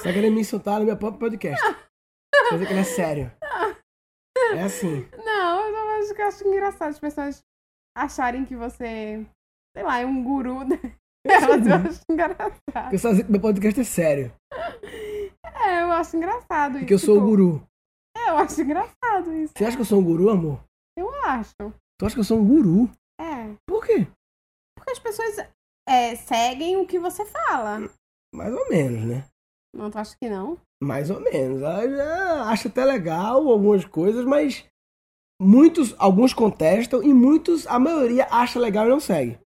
Você 0.00 0.08
tá 0.08 0.14
querendo 0.14 0.32
me 0.32 0.40
insultar 0.40 0.80
no 0.80 0.86
meu 0.86 0.96
próprio 0.96 1.20
podcast. 1.20 1.62
Dizer 2.52 2.66
que 2.66 2.72
ele 2.72 2.80
é 2.80 2.84
sério. 2.84 3.30
É 4.54 4.62
assim. 4.62 5.06
Não, 5.22 5.66
eu 5.66 5.74
só 5.74 5.98
acho 5.98 6.14
que 6.14 6.22
eu 6.22 6.26
acho 6.26 6.48
engraçado 6.48 6.88
as 6.88 6.98
pessoas 6.98 7.44
acharem 7.94 8.46
que 8.46 8.56
você, 8.56 9.26
sei 9.76 9.84
lá, 9.84 9.98
é 9.98 10.06
um 10.06 10.24
guru 10.24 10.64
delas. 10.64 11.66
Eu 11.66 11.74
acho 11.74 12.00
engraçado. 12.10 12.54
Porque 12.64 12.94
eu 12.94 12.98
só 12.98 13.14
que 13.14 13.30
meu 13.30 13.42
podcast 13.42 13.78
é 13.78 13.84
sério. 13.84 14.34
É, 15.44 15.82
eu 15.82 15.92
acho 15.92 16.16
engraçado 16.16 16.70
isso. 16.76 16.78
Porque 16.78 16.94
eu 16.94 16.98
sou 16.98 17.16
o 17.16 17.18
tipo, 17.18 17.28
guru. 17.28 17.68
É, 18.16 18.30
eu 18.30 18.38
acho 18.38 18.62
engraçado 18.62 19.34
isso. 19.34 19.52
Você 19.54 19.64
acha 19.66 19.76
que 19.76 19.82
eu 19.82 19.86
sou 19.86 20.00
um 20.00 20.04
guru, 20.04 20.30
amor? 20.30 20.64
Eu 20.96 21.14
acho. 21.24 21.52
Tu 21.98 22.06
acha 22.06 22.14
que 22.14 22.20
eu 22.20 22.24
sou 22.24 22.38
um 22.38 22.48
guru? 22.48 22.90
É. 23.20 23.54
Por 23.68 23.84
quê? 23.84 24.08
Porque 24.74 24.92
as 24.92 24.98
pessoas 24.98 25.36
é, 25.86 26.16
seguem 26.16 26.78
o 26.78 26.86
que 26.86 26.98
você 26.98 27.26
fala. 27.26 27.80
Mais 28.34 28.54
ou 28.54 28.66
menos, 28.70 29.04
né? 29.04 29.26
Não, 29.74 29.90
tu 29.90 29.98
acha 29.98 30.16
que 30.20 30.28
não? 30.28 30.58
Mais 30.82 31.10
ou 31.10 31.20
menos. 31.20 31.62
Ela 31.62 31.88
já 31.88 32.44
acha 32.50 32.68
até 32.68 32.84
legal 32.84 33.46
algumas 33.48 33.84
coisas, 33.84 34.24
mas 34.24 34.64
muitos, 35.40 35.94
alguns 35.98 36.32
contestam 36.34 37.02
e 37.02 37.12
muitos, 37.14 37.66
a 37.66 37.78
maioria 37.78 38.26
acha 38.30 38.58
legal 38.58 38.86
e 38.86 38.90
não 38.90 39.00
segue. 39.00 39.38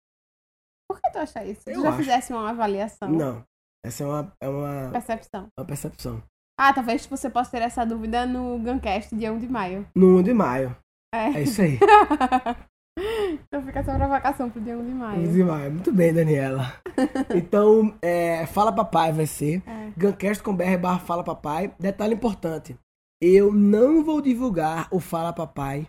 Por 0.89 1.01
que 1.01 1.11
tu 1.11 1.17
acha 1.17 1.43
isso? 1.45 1.61
Se 1.63 1.71
Eu 1.71 1.75
tu 1.75 1.81
já 1.83 1.89
acho. 1.89 1.97
fizesse 1.97 2.33
uma 2.33 2.49
avaliação, 2.49 3.09
Não. 3.09 3.43
Essa 3.85 4.03
é 4.03 4.07
uma, 4.07 4.33
é 4.41 4.47
uma, 4.49 4.91
percepção. 4.91 5.47
uma 5.59 5.65
percepção. 5.67 6.23
Ah, 6.57 6.71
talvez 6.73 7.05
você 7.05 7.29
possa 7.29 7.51
ter 7.51 7.61
essa 7.63 7.83
dúvida 7.85 8.25
no 8.25 8.57
Guncast 8.59 9.13
dia 9.13 9.33
1 9.33 9.39
de 9.39 9.47
maio. 9.49 9.85
No 9.93 10.19
1 10.19 10.23
de 10.23 10.33
maio. 10.33 10.77
É. 11.13 11.27
É 11.31 11.41
isso 11.41 11.61
aí. 11.61 11.77
então 12.97 13.61
fica 13.63 13.79
essa 13.79 13.95
provocação 13.95 14.49
pro 14.49 14.61
1 14.61 14.63
de 14.63 14.71
1 14.71 14.83
maio. 14.95 15.31
de 15.31 15.43
maio. 15.43 15.71
Muito 15.71 15.91
bem, 15.91 16.13
Daniela. 16.13 16.73
Então, 17.35 17.97
é, 18.01 18.45
Fala 18.45 18.71
Papai 18.71 19.11
vai 19.11 19.25
ser 19.25 19.63
É. 19.67 19.91
gancast.com.br 19.97 20.77
barra 20.79 20.99
Fala 20.99 21.23
Papai. 21.23 21.73
Detalhe 21.79 22.13
importante. 22.13 22.77
Eu 23.21 23.51
não 23.51 24.03
vou 24.03 24.21
divulgar 24.21 24.87
o 24.91 24.99
Fala 24.99 25.33
Papai 25.33 25.87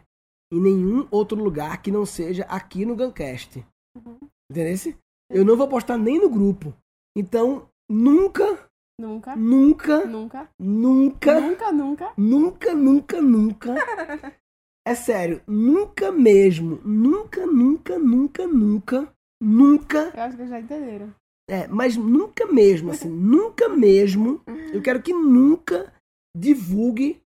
em 0.52 0.60
nenhum 0.60 1.06
outro 1.10 1.36
lugar 1.42 1.82
que 1.82 1.90
não 1.90 2.06
seja 2.06 2.44
aqui 2.44 2.86
no 2.86 2.96
Gancast. 2.96 3.64
Uhum. 3.96 4.16
Entendeu? 4.50 4.94
Eu 5.30 5.44
não 5.44 5.56
vou 5.56 5.68
postar 5.68 5.98
nem 5.98 6.18
no 6.20 6.30
grupo. 6.30 6.72
Então, 7.16 7.68
nunca, 7.90 8.66
Nunca. 8.98 9.34
nunca, 9.36 10.06
Nunca. 10.06 10.48
nunca, 10.58 11.40
Nunca, 11.40 11.72
nunca. 11.72 12.12
nunca, 12.16 12.74
nunca, 12.74 13.20
nunca. 13.20 13.74
É 14.86 14.94
sério, 14.94 15.40
nunca 15.46 16.12
mesmo. 16.12 16.80
Nunca, 16.84 17.46
nunca, 17.46 17.98
nunca, 17.98 18.46
nunca, 18.46 19.14
nunca. 19.42 20.12
Eu 20.14 20.22
acho 20.22 20.36
que 20.36 20.46
já 20.46 20.60
entenderam. 20.60 21.14
É, 21.48 21.66
mas 21.68 21.96
nunca 21.96 22.46
mesmo, 22.46 22.90
assim, 22.90 23.08
nunca 23.08 23.68
mesmo. 23.68 24.42
Eu 24.72 24.80
quero 24.82 25.02
que 25.02 25.12
nunca 25.12 25.92
divulgue 26.36 27.20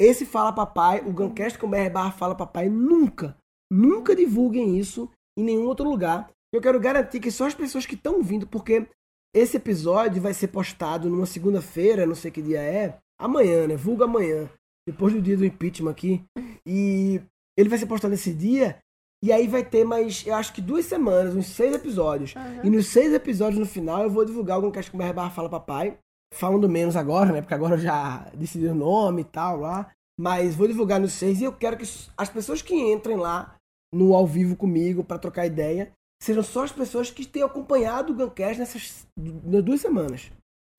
esse 0.00 0.24
Fala 0.24 0.52
Papai, 0.52 1.00
o 1.00 1.12
Guncast 1.12 1.58
com 1.58 1.68
BR 1.68 1.90
barra 1.92 2.12
Fala 2.12 2.34
Papai, 2.34 2.68
nunca, 2.68 3.36
nunca 3.70 4.14
divulguem 4.14 4.78
isso 4.78 5.10
em 5.36 5.44
nenhum 5.44 5.66
outro 5.66 5.88
lugar. 5.88 6.30
Eu 6.52 6.60
quero 6.60 6.78
garantir 6.80 7.20
que 7.20 7.30
só 7.30 7.46
as 7.46 7.54
pessoas 7.54 7.86
que 7.86 7.94
estão 7.94 8.22
vindo, 8.22 8.46
porque 8.46 8.86
esse 9.34 9.56
episódio 9.56 10.22
vai 10.22 10.32
ser 10.34 10.48
postado 10.48 11.08
numa 11.08 11.26
segunda-feira, 11.26 12.06
não 12.06 12.14
sei 12.14 12.30
que 12.30 12.42
dia 12.42 12.60
é, 12.60 12.98
amanhã, 13.20 13.66
né? 13.66 13.76
Vulga 13.76 14.04
amanhã, 14.04 14.48
depois 14.88 15.12
do 15.12 15.20
dia 15.20 15.36
do 15.36 15.44
impeachment 15.44 15.90
aqui. 15.90 16.24
E 16.66 17.20
ele 17.56 17.68
vai 17.68 17.78
ser 17.78 17.86
postado 17.86 18.10
nesse 18.10 18.32
dia. 18.32 18.78
E 19.22 19.32
aí 19.32 19.46
vai 19.46 19.64
ter 19.64 19.84
mais, 19.84 20.24
eu 20.26 20.34
acho 20.34 20.52
que 20.52 20.62
duas 20.62 20.86
semanas, 20.86 21.34
uns 21.34 21.46
seis 21.46 21.74
episódios. 21.74 22.34
Uhum. 22.34 22.64
E 22.64 22.70
nos 22.70 22.86
seis 22.86 23.12
episódios 23.12 23.58
no 23.58 23.66
final 23.66 24.04
eu 24.04 24.10
vou 24.10 24.24
divulgar 24.24 24.56
algum 24.56 24.70
cast 24.70 24.90
com 24.90 24.96
o 24.96 25.12
barra 25.12 25.30
fala 25.30 25.50
papai. 25.50 25.98
Falando 26.32 26.68
menos 26.68 26.96
agora, 26.96 27.32
né? 27.32 27.40
Porque 27.40 27.54
agora 27.54 27.74
eu 27.74 27.78
já 27.78 28.30
decidi 28.34 28.66
o 28.66 28.74
nome 28.74 29.22
e 29.22 29.24
tal 29.24 29.58
lá. 29.58 29.90
Mas 30.18 30.54
vou 30.54 30.66
divulgar 30.66 31.00
nos 31.00 31.12
seis 31.12 31.40
e 31.40 31.44
eu 31.44 31.52
quero 31.52 31.76
que 31.76 31.84
as 32.16 32.28
pessoas 32.28 32.62
que 32.62 32.74
entrem 32.74 33.16
lá 33.16 33.56
no 33.94 34.14
ao 34.14 34.26
vivo 34.26 34.56
comigo 34.56 35.04
para 35.04 35.18
trocar 35.18 35.46
ideia 35.46 35.92
sejam 36.22 36.42
só 36.42 36.64
as 36.64 36.72
pessoas 36.72 37.10
que 37.10 37.26
tenham 37.26 37.46
acompanhado 37.46 38.12
o 38.12 38.16
Guncast 38.16 38.58
nessas 38.58 39.06
nas 39.16 39.62
duas 39.62 39.80
semanas. 39.80 40.30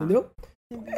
Entendeu? 0.01 0.30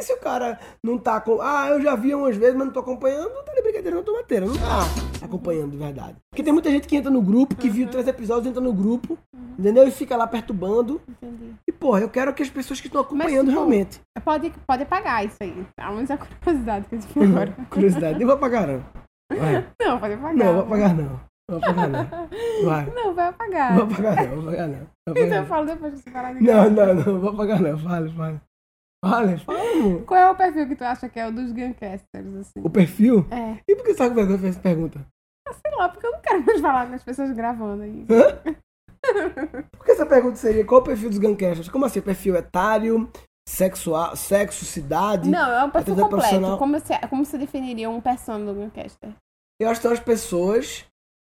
Se 0.00 0.12
o 0.12 0.18
cara 0.18 0.58
não 0.84 0.98
tá 0.98 1.18
com. 1.18 1.40
Ah, 1.40 1.68
eu 1.70 1.80
já 1.80 1.96
vi 1.96 2.14
umas 2.14 2.36
vezes, 2.36 2.54
mas 2.54 2.66
não 2.66 2.72
tô 2.74 2.80
acompanhando, 2.80 3.32
não 3.32 3.42
tá 3.42 3.54
de 3.54 3.62
brincadeira, 3.62 3.96
não 3.96 4.02
tô 4.04 4.12
mateira. 4.12 4.44
Não 4.44 4.54
tá 4.54 4.80
acompanhando 5.24 5.70
de 5.70 5.78
verdade. 5.78 6.16
Porque 6.30 6.42
tem 6.42 6.52
muita 6.52 6.70
gente 6.70 6.86
que 6.86 6.94
entra 6.94 7.10
no 7.10 7.22
grupo, 7.22 7.56
que 7.56 7.70
viu 7.70 7.88
três 7.88 8.06
episódios, 8.06 8.48
entra 8.48 8.60
no 8.60 8.74
grupo, 8.74 9.16
entendeu? 9.58 9.88
E 9.88 9.90
fica 9.90 10.14
lá 10.14 10.26
perturbando. 10.26 11.00
Entendi. 11.08 11.54
E, 11.66 11.72
porra, 11.72 12.00
eu 12.00 12.10
quero 12.10 12.34
que 12.34 12.42
as 12.42 12.50
pessoas 12.50 12.82
que 12.82 12.86
estão 12.88 13.00
acompanhando 13.00 13.46
tipo, 13.46 13.58
realmente. 13.58 13.98
Pode, 14.22 14.52
pode 14.66 14.84
pagar 14.84 15.24
isso 15.24 15.38
aí. 15.40 15.66
A 15.78 15.90
única 15.90 16.18
curiosidade 16.18 16.86
que 16.86 16.94
eu 16.96 16.98
tive 17.08 17.24
agora. 17.24 17.56
Curiosidade. 17.70 18.18
Nem 18.18 18.26
vou 18.26 18.34
apagar, 18.36 18.66
não. 18.66 18.84
Vai. 19.34 19.66
Não, 19.80 19.98
pode 19.98 20.16
pagar. 20.18 20.34
Não, 20.34 20.52
vou 20.52 20.62
apagar, 20.64 20.94
não. 20.94 21.20
Vou 21.48 21.58
apagar, 21.58 21.88
não. 21.88 22.08
Vai. 22.66 22.92
Não, 22.94 23.14
vai 23.14 23.28
apagar. 23.28 23.74
Não 23.74 23.86
vou 23.86 23.94
apagar, 23.96 24.16
não. 24.28 24.36
Vou 24.36 24.42
apagar, 24.50 24.68
não. 24.68 24.76
Vou 24.76 24.86
Então 25.08 25.22
apagar, 25.22 25.42
eu 25.42 25.46
falo 25.46 25.66
depois 25.66 25.94
que 25.94 26.00
você 26.02 26.10
parar 26.10 26.34
de 26.34 26.42
não. 26.44 26.70
Não, 26.70 26.70
não, 26.70 26.94
não. 26.94 27.20
Vou 27.20 27.30
apagar, 27.30 27.58
não. 27.58 27.78
Fale, 27.78 28.12
fale. 28.12 28.40
Fale, 29.04 29.36
fala, 29.38 29.60
amor. 29.60 30.04
Qual 30.04 30.20
é 30.20 30.30
o 30.30 30.36
perfil 30.36 30.68
que 30.68 30.76
tu 30.76 30.84
acha 30.84 31.08
que 31.08 31.18
é 31.18 31.26
o 31.26 31.32
dos 31.32 31.50
Guncasters, 31.50 32.34
assim? 32.36 32.60
O 32.62 32.70
perfil? 32.70 33.26
É. 33.30 33.58
E 33.68 33.74
por 33.74 33.84
que 33.84 33.94
vergonha 33.94 34.26
de 34.26 34.32
fazer 34.34 34.48
essa 34.48 34.60
pergunta? 34.60 35.04
Sei 35.50 35.76
lá, 35.76 35.88
porque 35.88 36.06
eu 36.06 36.12
não 36.12 36.20
quero 36.20 36.44
mais 36.46 36.60
falar 36.60 36.86
com 36.86 36.94
as 36.94 37.02
pessoas 37.02 37.32
gravando 37.32 37.82
aí. 37.82 38.06
Hã? 38.08 38.56
Por 39.72 39.84
que 39.84 39.90
essa 39.90 40.06
pergunta 40.06 40.36
seria 40.36 40.64
qual 40.64 40.80
o 40.80 40.84
perfil 40.84 41.10
dos 41.10 41.18
Guncasters? 41.18 41.68
Como 41.68 41.84
assim? 41.84 42.00
Perfil 42.00 42.36
etário, 42.36 43.10
sexual, 43.48 44.14
sexo, 44.14 44.64
cidade? 44.64 45.28
Não, 45.28 45.50
é 45.50 45.64
um 45.64 45.70
perfil 45.70 45.96
completo. 45.96 46.56
Como 46.56 46.78
você, 46.78 46.98
como 47.08 47.24
você 47.24 47.36
definiria 47.36 47.90
um 47.90 48.00
persona 48.00 48.44
do 48.44 48.54
Guncaster? 48.54 49.12
Eu 49.60 49.68
acho 49.68 49.80
que 49.80 49.82
são 49.82 49.92
as 49.92 50.00
pessoas 50.00 50.86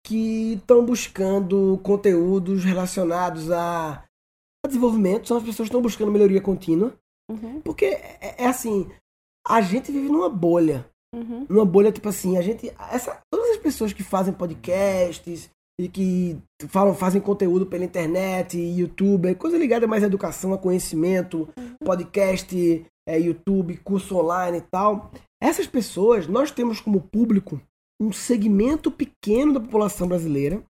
que 0.07 0.55
estão 0.55 0.85
buscando 0.85 1.81
conteúdos 1.83 2.65
relacionados 2.65 3.51
a 3.51 4.05
desenvolvimento, 4.67 5.27
são 5.27 5.37
as 5.37 5.43
pessoas 5.43 5.69
que 5.69 5.71
estão 5.71 5.83
buscando 5.83 6.13
melhoria 6.13 6.41
contínua. 6.41 6.95
Uhum, 7.31 7.61
Porque 7.61 7.85
é, 7.87 8.37
é 8.39 8.47
assim, 8.47 8.89
a 9.47 9.61
gente 9.61 9.91
vive 9.91 10.09
numa 10.09 10.29
bolha. 10.29 10.89
uhum, 11.15 11.47
Numa 11.49 11.65
bolha, 11.65 11.93
tipo 11.93 12.09
assim, 12.09 12.37
a 12.37 12.43
gente. 12.43 12.73
Essa, 12.91 13.21
todas 13.33 13.51
as 13.51 13.57
pessoas 13.57 13.93
que 13.93 14.03
fazem 14.03 14.33
podcasts 14.33 15.51
e 15.81 15.89
que 15.89 16.39
falam, 16.69 16.95
fazem 16.95 17.21
conteúdo 17.21 17.67
pela 17.67 17.85
internet, 17.85 18.57
YouTube, 18.59 19.29
é 19.29 19.35
coisa 19.35 19.59
ligada 19.59 19.87
mais 19.87 20.03
à 20.03 20.07
educação, 20.07 20.55
a 20.55 20.59
conhecimento, 20.59 21.49
podcast, 21.85 22.87
é, 23.07 23.19
YouTube, 23.21 23.77
curso 23.79 24.17
online 24.17 24.59
e 24.59 24.63
tal. 24.63 25.11
Essas 25.43 25.67
pessoas, 25.67 26.27
nós 26.27 26.51
temos 26.51 26.81
como 26.81 27.01
público 27.01 27.61
um 28.01 28.13
segmento 28.13 28.91
pequeno 28.91 29.53
da 29.55 29.61
população 29.61 30.09
brasileira 30.09 30.63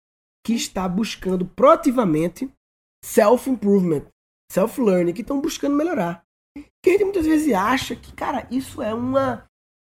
que 0.46 0.54
está 0.54 0.88
buscando 0.88 1.46
proativamente 1.46 2.50
self-improvement, 3.04 4.06
self-learning, 4.52 5.14
que 5.14 5.22
estão 5.22 5.40
buscando 5.40 5.76
melhorar. 5.76 6.24
Que 6.84 6.90
a 6.90 6.94
gente 6.94 7.04
muitas 7.04 7.26
vezes 7.26 7.54
acha 7.54 7.96
que, 7.96 8.14
cara, 8.14 8.48
isso 8.52 8.82
é 8.82 8.94
uma, 8.94 9.46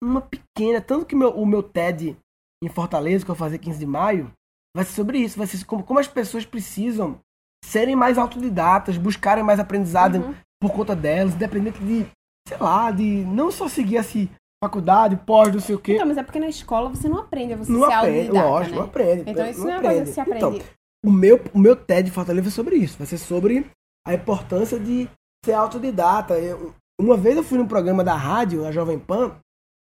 uma 0.03 0.21
pequena. 0.21 0.81
Tanto 0.81 1.07
que 1.07 1.15
meu, 1.15 1.31
o 1.31 1.47
meu 1.47 1.63
TED 1.63 2.17
em 2.63 2.69
Fortaleza, 2.69 3.25
que 3.25 3.31
eu 3.31 3.35
vou 3.35 3.47
fazer 3.47 3.59
15 3.59 3.79
de 3.79 3.87
maio, 3.87 4.31
vai 4.75 4.85
ser 4.85 4.93
sobre 4.93 5.19
isso. 5.19 5.39
Vai 5.39 5.47
ser 5.47 5.65
como, 5.65 5.83
como 5.83 5.99
as 5.99 6.09
pessoas 6.09 6.45
precisam 6.45 7.19
serem 7.65 7.95
mais 7.95 8.19
autodidatas, 8.19 8.97
buscarem 8.97 9.45
mais 9.45 9.61
aprendizado 9.61 10.17
Uhum. 10.17 10.35
por 10.61 10.73
conta 10.73 10.97
delas, 10.97 11.35
independente 11.35 11.79
de, 11.79 12.07
sei 12.49 12.59
lá, 12.59 12.91
de 12.91 13.25
não 13.25 13.51
só 13.51 13.69
seguir 13.69 13.99
assim, 13.99 14.29
faculdade, 14.63 15.17
pós, 15.25 15.53
não 15.53 15.61
sei 15.61 15.75
o 15.75 15.79
quê. 15.79 15.95
Então, 15.95 16.07
mas 16.07 16.19
é 16.19 16.23
porque 16.23 16.41
na 16.41 16.49
escola 16.49 16.89
você 16.91 17.09
não 17.09 17.19
aprende, 17.19 17.55
você 17.55 17.71
não 17.71 17.87
se 17.87 17.93
aprende, 17.93 18.19
autodidata, 18.29 18.49
lógico, 18.49 18.75
né? 18.75 18.81
não 18.81 18.89
aprende. 18.89 19.31
Então 19.31 19.51
isso 19.51 19.61
não 19.61 19.71
é 19.71 19.75
uma 19.75 19.83
coisa 19.83 20.03
que 20.03 20.11
se 20.11 20.21
aprende. 20.21 20.45
Então, 20.45 20.59
o 21.05 21.11
meu, 21.11 21.41
o 21.55 21.59
meu 21.59 21.77
TED 21.77 22.11
Fortaleza 22.11 22.49
é 22.49 22.51
sobre 22.51 22.77
isso. 22.77 22.99
Vai 22.99 23.07
ser 23.07 23.19
sobre 23.19 23.67
a 24.07 24.15
importância 24.15 24.79
de 24.79 25.09
ser 25.45 25.53
autodidata. 25.53 26.39
Eu- 26.39 26.75
uma 27.01 27.17
vez 27.17 27.37
eu 27.37 27.43
fui 27.43 27.59
num 27.59 27.67
programa 27.67 28.05
da 28.05 28.15
rádio, 28.15 28.67
a 28.67 28.73
Jovem 28.73 28.99
Pan, 28.99 29.33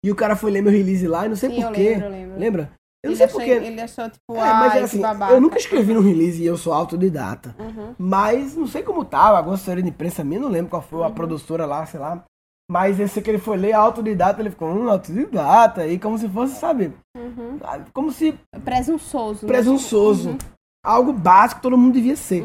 e 0.05 0.11
o 0.11 0.15
cara 0.15 0.35
foi 0.35 0.51
ler 0.51 0.61
meu 0.61 0.71
release 0.71 1.07
lá, 1.07 1.25
e 1.25 1.29
não 1.29 1.35
sei 1.35 1.49
Sim, 1.49 1.61
porquê. 1.61 1.89
lembro, 1.89 2.05
eu 2.05 2.11
lembro. 2.11 2.39
Lembra? 2.39 2.71
Eu 3.03 3.09
não 3.09 3.11
ele, 3.11 3.15
sei 3.17 3.25
achou, 3.25 3.39
porquê. 3.39 3.51
ele 3.51 3.81
achou, 3.81 4.09
tipo, 4.09 4.35
É, 4.35 4.53
mas 4.53 4.71
ai, 4.73 4.79
é 4.79 4.83
assim, 4.83 4.97
que 4.97 5.03
babaca. 5.03 5.33
eu 5.33 5.41
nunca 5.41 5.57
escrevi 5.57 5.93
no 5.93 6.01
release 6.01 6.41
e 6.41 6.45
eu 6.45 6.57
sou 6.57 6.73
autodidata. 6.73 7.55
Uhum. 7.59 7.95
Mas 7.97 8.55
não 8.55 8.67
sei 8.67 8.83
como 8.83 9.05
tava, 9.05 9.37
alguma 9.37 9.55
assessoria 9.55 9.83
de 9.83 9.89
imprensa 9.89 10.23
minha, 10.23 10.39
não 10.39 10.49
lembro 10.49 10.69
qual 10.69 10.81
foi 10.81 11.03
a 11.03 11.07
Uhum. 11.07 11.13
produtora 11.13 11.65
lá, 11.65 11.85
sei 11.85 11.99
lá. 11.99 12.23
Mas 12.69 12.99
eu 12.99 13.07
sei 13.07 13.23
que 13.23 13.29
ele 13.29 13.37
foi 13.37 13.55
ler 13.55 13.73
autodidata, 13.73 14.41
ele 14.41 14.49
ficou, 14.49 14.67
hum, 14.69 14.89
autodidata, 14.89 15.87
e 15.87 15.97
como 15.97 16.17
se 16.17 16.27
fosse, 16.27 16.59
sabe, 16.59 16.91
Uhum. 17.15 17.59
como 17.93 18.11
se 18.11 18.37
Presunçoso. 18.65 19.45
né? 19.45 19.47
presunçoso. 19.51 20.29
Uhum. 20.31 20.37
Algo 20.85 21.13
básico 21.13 21.59
que 21.59 21.63
todo 21.63 21.77
mundo 21.77 21.93
devia 21.93 22.15
ser. 22.15 22.43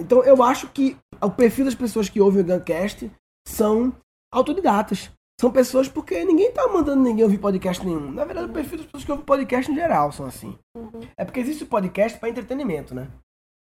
Então 0.00 0.22
eu 0.24 0.42
acho 0.42 0.68
que 0.68 0.96
o 1.20 1.30
perfil 1.30 1.64
das 1.64 1.74
pessoas 1.74 2.08
que 2.08 2.20
ouvem 2.20 2.42
o 2.42 2.44
Guncast 2.44 3.10
são 3.46 3.92
autodidatas. 4.32 5.10
São 5.40 5.52
pessoas 5.52 5.88
porque 5.88 6.24
ninguém 6.24 6.52
tá 6.52 6.66
mandando 6.66 7.02
ninguém 7.02 7.22
ouvir 7.22 7.38
podcast 7.38 7.84
nenhum. 7.86 8.10
Na 8.10 8.24
verdade, 8.24 8.50
o 8.50 8.52
perfil 8.52 8.78
das 8.78 8.86
pessoas 8.86 9.04
que 9.04 9.10
ouvem 9.12 9.24
podcast 9.24 9.70
em 9.70 9.74
geral 9.74 10.10
são 10.10 10.26
assim. 10.26 10.58
Uhum. 10.76 11.00
É 11.16 11.24
porque 11.24 11.38
existe 11.38 11.62
o 11.62 11.68
podcast 11.68 12.18
para 12.18 12.28
entretenimento, 12.28 12.92
né? 12.94 13.08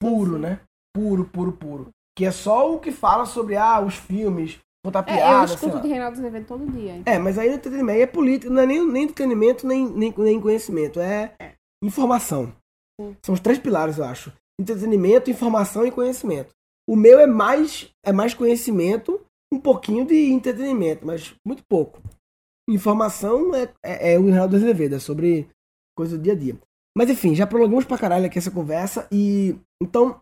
Puro, 0.00 0.38
né? 0.38 0.61
Puro, 0.95 1.25
puro, 1.25 1.53
puro. 1.53 1.88
Que 2.17 2.26
é 2.26 2.31
só 2.31 2.73
o 2.73 2.79
que 2.79 2.93
fala 2.93 3.26
sobre 3.26 3.57
ah, 3.57 3.81
os 3.81 3.97
filmes, 3.97 4.61
contar 4.85 5.00
É, 5.00 5.14
eu 5.14 5.17
piada, 5.17 5.45
escuto 5.53 5.81
de 5.81 5.88
Reinaldo 5.88 6.17
Azevedo 6.17 6.47
todo 6.47 6.71
dia. 6.71 7.03
É, 7.07 7.19
mas 7.19 7.38
aí 7.38 7.49
entretenimento 7.49 7.97
aí 7.97 8.03
é 8.03 8.07
político, 8.07 8.53
não 8.53 8.62
é 8.62 8.67
nem, 8.67 8.87
nem 8.87 9.03
entretenimento, 9.03 9.67
nem, 9.67 9.88
nem, 9.88 10.14
nem 10.17 10.41
conhecimento, 10.41 11.00
é 11.00 11.35
É. 11.41 11.55
informação. 11.83 12.55
Sim. 13.00 13.17
São 13.25 13.35
os 13.35 13.41
três 13.41 13.59
pilares, 13.59 13.99
eu 13.99 14.05
acho. 14.05 14.33
Entretenimento, 14.61 15.31
informação 15.31 15.87
e 15.87 15.91
conhecimento. 15.91 16.55
O 16.89 16.97
meu 16.97 17.19
é 17.19 17.27
mais, 17.27 17.91
é 18.05 18.13
mais 18.13 18.35
conhecimento, 18.35 19.21
um 19.53 19.59
pouquinho 19.59 20.07
de 20.07 20.31
entretenimento, 20.33 21.07
mas 21.07 21.35
muito 21.45 21.63
pouco. 21.69 22.01
Informação 22.69 23.55
é, 23.55 23.73
é, 23.85 24.15
é 24.15 24.19
o 24.19 24.25
Reinaldo 24.25 24.57
Azevedo, 24.57 24.97
é 24.97 24.99
sobre 24.99 25.49
coisa 25.97 26.17
do 26.17 26.23
dia 26.23 26.33
a 26.33 26.37
dia. 26.37 26.59
Mas 26.97 27.11
enfim, 27.11 27.35
já 27.35 27.47
prolongamos 27.47 27.85
pra 27.85 27.99
caralho 27.99 28.27
aqui 28.27 28.39
essa 28.39 28.51
conversa 28.51 29.09
e 29.11 29.59
então, 29.83 30.21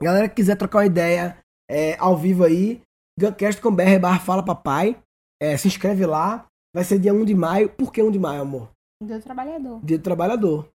galera 0.00 0.28
que 0.28 0.36
quiser 0.36 0.56
trocar 0.56 0.78
uma 0.78 0.86
ideia 0.86 1.38
é, 1.70 1.96
ao 1.98 2.16
vivo 2.16 2.44
aí, 2.44 2.80
guncast.com.br 3.18 3.98
barra 4.00 4.20
fala 4.20 4.44
papai, 4.44 5.00
é, 5.40 5.56
se 5.56 5.68
inscreve 5.68 6.06
lá, 6.06 6.46
vai 6.74 6.84
ser 6.84 6.98
dia 6.98 7.12
1 7.12 7.24
de 7.24 7.34
maio. 7.34 7.68
Por 7.68 7.92
que 7.92 8.02
1 8.02 8.10
de 8.10 8.18
maio, 8.18 8.42
amor? 8.42 8.70
Do 9.02 9.20
trabalhador. 9.20 9.80
Dia 9.84 9.98
do 9.98 10.02
trabalhador. 10.02 10.68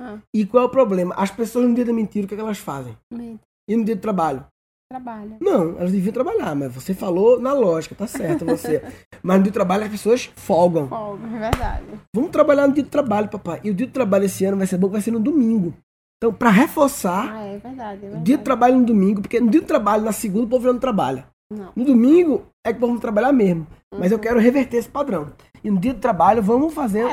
Ah. 0.00 0.18
E 0.34 0.46
qual 0.46 0.64
é 0.64 0.66
o 0.66 0.70
problema? 0.70 1.14
As 1.16 1.30
pessoas 1.30 1.66
no 1.68 1.74
dia 1.74 1.84
da 1.84 1.92
mentira, 1.92 2.24
o 2.24 2.28
que, 2.28 2.34
é 2.34 2.36
que 2.36 2.42
elas 2.42 2.58
fazem? 2.58 2.96
Mente, 3.12 3.40
E 3.68 3.76
no 3.76 3.84
dia 3.84 3.96
do 3.96 4.00
trabalho? 4.02 4.44
Trabalha. 4.90 5.36
Não, 5.40 5.76
elas 5.78 5.92
deviam 5.92 6.12
trabalhar, 6.14 6.54
mas 6.54 6.72
você 6.74 6.94
falou 6.94 7.38
na 7.38 7.52
lógica, 7.52 7.94
tá 7.94 8.06
certo 8.06 8.46
você. 8.46 8.82
mas 9.22 9.36
no 9.36 9.42
dia 9.42 9.52
do 9.52 9.54
trabalho 9.54 9.84
as 9.84 9.90
pessoas 9.90 10.30
folgam. 10.36 10.88
Folga, 10.88 11.26
é 11.26 11.38
verdade. 11.40 11.84
Vamos 12.14 12.30
trabalhar 12.30 12.66
no 12.66 12.72
dia 12.72 12.84
do 12.84 12.88
trabalho, 12.88 13.28
papai. 13.28 13.60
E 13.64 13.70
o 13.70 13.74
dia 13.74 13.86
do 13.86 13.92
trabalho 13.92 14.24
esse 14.24 14.44
ano 14.46 14.56
vai 14.56 14.66
ser 14.66 14.78
bom, 14.78 14.88
vai 14.88 15.00
ser 15.02 15.10
no 15.10 15.20
domingo. 15.20 15.74
Então, 16.16 16.32
pra 16.32 16.50
reforçar, 16.50 17.32
Ah, 17.32 17.42
é 17.44 17.58
verdade, 17.58 17.98
é 17.98 18.00
verdade. 18.00 18.24
dia 18.24 18.38
do 18.38 18.42
trabalho 18.44 18.78
no 18.78 18.84
domingo, 18.86 19.20
porque 19.20 19.38
no 19.38 19.50
dia 19.50 19.60
do 19.60 19.66
trabalho, 19.66 20.04
na 20.04 20.12
segunda, 20.12 20.46
o 20.46 20.48
povo 20.48 20.64
já 20.64 20.72
não 20.72 20.80
trabalha. 20.80 21.26
Não. 21.52 21.70
No 21.76 21.84
domingo 21.84 22.46
é 22.66 22.72
que 22.72 22.78
o 22.78 22.80
povo 22.80 22.92
não 22.94 23.00
trabalhar 23.00 23.32
mesmo. 23.32 23.66
Mas 23.94 24.10
eu 24.10 24.16
Uhum. 24.18 24.22
quero 24.22 24.40
reverter 24.40 24.78
esse 24.78 24.88
padrão. 24.88 25.32
E 25.62 25.70
no 25.70 25.78
dia 25.78 25.94
do 25.94 26.00
trabalho, 26.00 26.42
vamos 26.42 26.72
fazer 26.74 27.04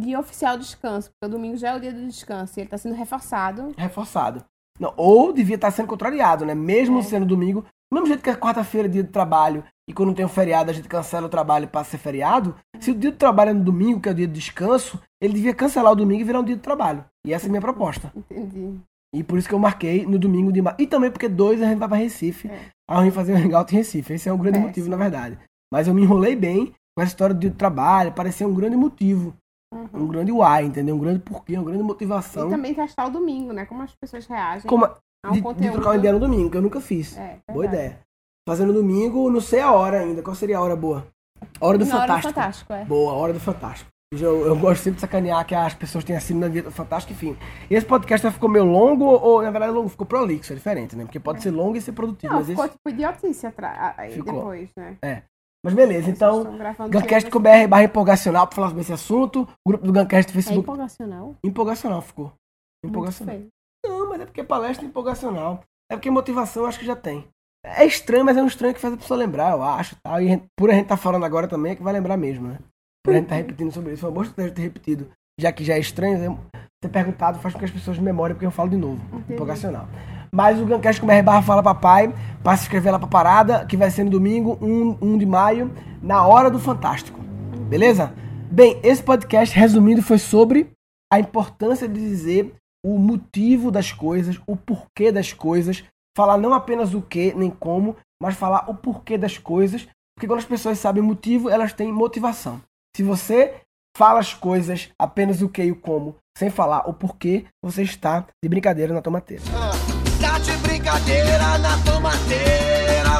dia 0.00 0.18
oficial 0.18 0.58
descanso, 0.58 1.10
porque 1.10 1.26
o 1.26 1.36
domingo 1.36 1.56
já 1.56 1.70
é 1.70 1.76
o 1.76 1.80
dia 1.80 1.92
do 1.92 2.06
descanso 2.06 2.58
e 2.58 2.62
ele 2.62 2.68
tá 2.68 2.78
sendo 2.78 2.94
reforçado. 2.94 3.72
reforçado. 3.76 4.44
Não, 4.80 4.92
ou 4.96 5.32
devia 5.32 5.56
estar 5.56 5.70
sendo 5.72 5.88
contrariado, 5.88 6.46
né? 6.46 6.54
Mesmo 6.54 7.00
É. 7.00 7.02
sendo 7.02 7.26
domingo. 7.26 7.62
Do 7.90 7.94
mesmo 7.94 8.06
jeito 8.06 8.22
que 8.22 8.30
a 8.30 8.36
quarta-feira 8.36 8.86
é 8.86 8.90
dia 8.90 9.02
de 9.02 9.08
trabalho 9.08 9.64
e 9.88 9.94
quando 9.94 10.14
tem 10.14 10.24
um 10.24 10.28
feriado 10.28 10.70
a 10.70 10.74
gente 10.74 10.86
cancela 10.88 11.26
o 11.26 11.30
trabalho 11.30 11.64
e 11.64 11.68
passa 11.68 11.88
a 11.88 11.90
ser 11.92 11.98
feriado. 11.98 12.54
Se 12.78 12.90
o 12.90 12.94
dia 12.94 13.10
do 13.10 13.16
trabalho 13.16 13.50
é 13.50 13.54
no 13.54 13.64
domingo, 13.64 13.98
que 14.00 14.08
é 14.08 14.12
o 14.12 14.14
dia 14.14 14.26
de 14.26 14.32
descanso, 14.34 15.00
ele 15.22 15.32
devia 15.32 15.54
cancelar 15.54 15.92
o 15.92 15.96
domingo 15.96 16.20
e 16.20 16.24
virar 16.24 16.40
um 16.40 16.44
dia 16.44 16.54
de 16.54 16.60
trabalho. 16.62 17.04
E 17.26 17.32
essa 17.32 17.46
é 17.46 17.48
a 17.48 17.50
minha 17.50 17.62
proposta. 17.62 18.12
Entendi. 18.14 18.78
E 19.14 19.24
por 19.24 19.38
isso 19.38 19.48
que 19.48 19.54
eu 19.54 19.58
marquei 19.58 20.04
no 20.06 20.18
domingo 20.18 20.52
de. 20.52 20.60
E 20.78 20.86
também 20.86 21.10
porque 21.10 21.28
dois 21.28 21.62
a 21.62 21.66
gente 21.66 21.78
vai 21.78 21.88
pra 21.88 21.96
Recife. 21.96 22.46
É. 22.48 22.60
A 22.90 23.02
gente 23.02 23.14
fazer 23.14 23.32
um 23.32 23.38
hangout 23.38 23.72
em 23.74 23.78
Recife. 23.78 24.12
Esse 24.12 24.28
é 24.28 24.32
um 24.32 24.36
grande 24.38 24.58
É, 24.58 24.60
motivo, 24.60 24.84
sim. 24.84 24.90
na 24.90 24.96
verdade. 24.98 25.38
Mas 25.72 25.88
eu 25.88 25.94
me 25.94 26.02
enrolei 26.02 26.36
bem 26.36 26.74
com 26.98 27.02
essa 27.02 27.12
história 27.12 27.32
do 27.34 27.50
trabalho. 27.52 28.12
Parecia 28.12 28.46
um 28.46 28.52
grande 28.52 28.76
motivo. 28.76 29.32
Uhum. 29.72 30.02
Um 30.02 30.08
grande 30.08 30.32
why, 30.32 30.64
entendeu? 30.64 30.96
Um 30.96 30.98
grande 30.98 31.20
porquê, 31.20 31.54
uma 31.54 31.64
grande 31.64 31.82
E 31.82 31.86
motivação. 31.86 32.50
também 32.50 32.74
testar 32.74 33.06
o 33.06 33.10
domingo, 33.10 33.52
né? 33.52 33.66
Como 33.66 33.82
as 33.82 33.94
pessoas 33.94 34.26
reagem 34.26 34.66
Como 34.68 34.84
ao 34.84 35.30
de, 35.30 35.34
de 35.34 35.42
conteúdo. 35.42 35.72
trocar 35.74 35.90
uma 35.90 35.96
ideia 35.96 36.12
no 36.12 36.18
domingo, 36.18 36.50
que 36.50 36.56
eu 36.56 36.62
nunca 36.62 36.80
fiz. 36.80 37.16
É, 37.16 37.38
Boa 37.48 37.62
verdade. 37.62 37.84
ideia. 37.84 38.00
Fazendo 38.48 38.72
domingo, 38.72 39.30
não 39.30 39.40
sei 39.40 39.60
a 39.60 39.70
hora 39.70 40.00
ainda. 40.00 40.22
Qual 40.22 40.34
seria 40.34 40.58
a 40.58 40.60
hora 40.60 40.74
boa? 40.74 41.06
A 41.60 41.66
hora 41.66 41.78
do 41.78 41.84
Na 41.84 41.94
hora 41.98 42.06
do 42.06 42.08
Fantástico. 42.08 42.34
Fantástico, 42.34 42.72
é. 42.72 42.84
Boa, 42.84 43.12
a 43.12 43.14
hora 43.16 43.32
do 43.32 43.40
Fantástico. 43.40 43.90
Eu, 44.10 44.46
eu 44.46 44.56
gosto 44.56 44.82
sempre 44.82 44.96
de 44.96 45.02
sacanear 45.02 45.46
que 45.46 45.54
as 45.54 45.74
pessoas 45.74 46.02
têm 46.02 46.16
assistido 46.16 46.40
na 46.40 46.48
vida 46.48 46.70
do 46.70 46.74
Fantástico, 46.74 47.12
enfim. 47.12 47.36
E 47.70 47.74
esse 47.76 47.86
podcast 47.86 48.26
já 48.26 48.32
ficou 48.32 48.48
meio 48.48 48.64
longo, 48.64 49.04
ou 49.04 49.42
na 49.42 49.50
verdade 49.50 49.70
longo, 49.70 49.88
ficou 49.90 50.06
prolixo, 50.06 50.52
é 50.52 50.56
diferente, 50.56 50.96
né? 50.96 51.04
Porque 51.04 51.20
pode 51.20 51.42
ser 51.42 51.50
longo 51.50 51.76
e 51.76 51.80
ser 51.80 51.92
produtivo. 51.92 52.32
Não, 52.32 52.40
mas, 52.40 52.48
ficou 52.48 52.64
esse... 52.64 52.72
tipo 52.74 52.88
idiotice 52.88 53.46
atrás, 53.46 53.94
aí 53.98 54.12
Ficou. 54.12 54.32
depois, 54.32 54.70
né? 54.76 54.96
Mas 55.64 55.74
beleza, 55.74 56.10
então. 56.10 56.44
Guncast 56.90 57.30
com 57.30 57.40
BR 57.40 57.66
barra 57.68 57.84
empolgacional 57.84 58.46
pra 58.46 58.56
falar 58.56 58.68
sobre 58.68 58.82
esse 58.82 58.92
assunto. 58.92 59.48
O 59.66 59.70
grupo 59.70 59.84
do 59.86 59.92
Guncast 59.92 60.30
do 60.30 60.30
É 60.30 60.34
Facebook. 60.34 60.60
empolgacional. 60.62 61.36
empolgacional 61.44 62.02
ficou. 62.02 62.32
Empolgacional. 62.84 63.40
Não, 63.84 64.08
mas 64.08 64.20
é 64.20 64.26
porque 64.26 64.44
palestra 64.44 64.84
é 64.84 64.88
empolgacional. 64.88 65.62
É 65.90 65.96
porque 65.96 66.10
motivação 66.10 66.62
eu 66.62 66.68
acho 66.68 66.78
que 66.78 66.86
já 66.86 66.96
tem. 66.96 67.26
É 67.64 67.84
estranho, 67.84 68.24
mas 68.24 68.36
é 68.36 68.42
um 68.42 68.46
estranho 68.46 68.74
que 68.74 68.80
faz 68.80 68.94
a 68.94 68.96
pessoa 68.96 69.18
lembrar, 69.18 69.52
eu 69.52 69.62
acho. 69.62 69.96
Tal. 70.02 70.20
E 70.22 70.42
por 70.56 70.70
a 70.70 70.74
gente 70.74 70.86
tá 70.86 70.96
falando 70.96 71.24
agora 71.24 71.48
também 71.48 71.72
é 71.72 71.76
que 71.76 71.82
vai 71.82 71.92
lembrar 71.92 72.16
mesmo, 72.16 72.48
né? 72.48 72.58
Por 73.04 73.14
a 73.14 73.18
gente 73.18 73.28
tá 73.28 73.34
repetindo 73.34 73.72
sobre 73.72 73.92
isso. 73.92 74.02
Foi 74.02 74.10
uma 74.10 74.14
boa 74.14 74.24
estratégia 74.24 74.54
ter 74.54 74.62
repetido. 74.62 75.10
Já 75.40 75.52
que 75.52 75.64
já 75.64 75.74
é 75.74 75.78
estranho, 75.80 76.18
né? 76.18 76.38
Ter 76.80 76.88
perguntado 76.88 77.40
faz 77.40 77.52
com 77.52 77.58
que 77.58 77.64
as 77.64 77.70
pessoas 77.70 77.98
memorem, 77.98 78.34
porque 78.34 78.46
eu 78.46 78.50
falo 78.50 78.70
de 78.70 78.76
novo. 78.76 79.00
Entendi. 79.12 79.34
Empolgacional. 79.34 79.88
Mas 80.30 80.60
o 80.60 80.66
Guncast 80.66 81.00
com 81.00 81.06
barra 81.06 81.42
fala 81.42 81.62
papai, 81.62 82.14
para 82.42 82.56
se 82.56 82.64
inscrever 82.64 82.92
lá 82.92 82.98
pra 82.98 83.08
parada, 83.08 83.66
que 83.66 83.76
vai 83.76 83.90
ser 83.90 84.04
no 84.04 84.10
domingo, 84.10 84.58
1, 84.60 84.98
1 85.00 85.18
de 85.18 85.26
maio, 85.26 85.72
na 86.02 86.24
hora 86.26 86.50
do 86.50 86.58
Fantástico. 86.58 87.18
Beleza? 87.68 88.12
Bem, 88.50 88.78
esse 88.82 89.02
podcast, 89.02 89.58
resumindo, 89.58 90.02
foi 90.02 90.18
sobre 90.18 90.70
a 91.12 91.18
importância 91.18 91.88
de 91.88 91.98
dizer 91.98 92.54
o 92.84 92.98
motivo 92.98 93.70
das 93.70 93.92
coisas, 93.92 94.40
o 94.46 94.56
porquê 94.56 95.10
das 95.10 95.32
coisas, 95.32 95.82
falar 96.16 96.38
não 96.38 96.54
apenas 96.54 96.94
o 96.94 97.02
que 97.02 97.34
nem 97.34 97.50
como, 97.50 97.96
mas 98.22 98.36
falar 98.36 98.70
o 98.70 98.74
porquê 98.74 99.18
das 99.18 99.36
coisas, 99.36 99.88
porque 100.16 100.26
quando 100.26 100.38
as 100.38 100.44
pessoas 100.44 100.78
sabem 100.78 101.02
o 101.02 101.06
motivo, 101.06 101.48
elas 101.50 101.72
têm 101.72 101.92
motivação. 101.92 102.60
Se 102.94 103.02
você 103.02 103.54
fala 103.98 104.20
as 104.20 104.32
coisas 104.32 104.90
apenas 104.96 105.42
o 105.42 105.48
que 105.48 105.64
e 105.64 105.72
o 105.72 105.76
como, 105.76 106.14
sem 106.36 106.48
falar 106.48 106.88
o 106.88 106.94
porquê, 106.94 107.46
você 107.60 107.82
está 107.82 108.24
de 108.40 108.48
brincadeira 108.48 108.94
na 108.94 109.02
tomateira. 109.02 109.42
Tá 110.20 110.38
de 110.38 110.52
brincadeira 110.58 111.58
na 111.58 111.76
tomateira. 111.78 113.10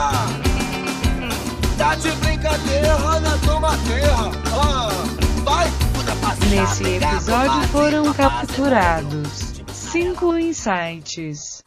Tá 1.76 1.97
de 1.97 2.12
brincadeira 2.12 2.97
na 3.18 3.38
tomateira. 3.38 4.14
Ah, 4.54 4.88
vai. 5.42 5.66
Nesse 6.49 6.85
episódio 6.85 7.68
foram 7.68 8.04
passa. 8.14 8.47
capturados 8.47 9.61
cinco 9.73 10.38
insights. 10.38 11.64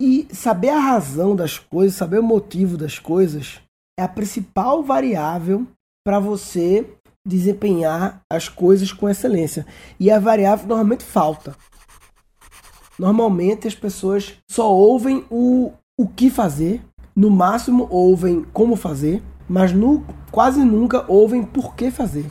E 0.00 0.26
saber 0.32 0.70
a 0.70 0.80
razão 0.80 1.36
das 1.36 1.56
coisas, 1.56 1.96
saber 1.96 2.18
o 2.18 2.22
motivo 2.24 2.76
das 2.76 2.98
coisas, 2.98 3.60
é 3.96 4.02
a 4.02 4.08
principal 4.08 4.82
variável 4.82 5.68
para 6.06 6.20
você 6.20 6.88
desempenhar 7.26 8.22
as 8.32 8.48
coisas 8.48 8.92
com 8.92 9.08
excelência. 9.08 9.66
E 9.98 10.08
a 10.08 10.20
variável 10.20 10.68
normalmente 10.68 11.02
falta. 11.02 11.56
Normalmente 12.96 13.66
as 13.66 13.74
pessoas 13.74 14.38
só 14.48 14.72
ouvem 14.72 15.26
o, 15.28 15.72
o 15.98 16.06
que 16.06 16.30
fazer, 16.30 16.80
no 17.14 17.28
máximo 17.28 17.88
ouvem 17.90 18.44
como 18.52 18.76
fazer, 18.76 19.20
mas 19.48 19.72
nu, 19.72 20.06
quase 20.30 20.64
nunca 20.64 21.04
ouvem 21.10 21.42
por 21.42 21.74
que 21.74 21.90
fazer. 21.90 22.30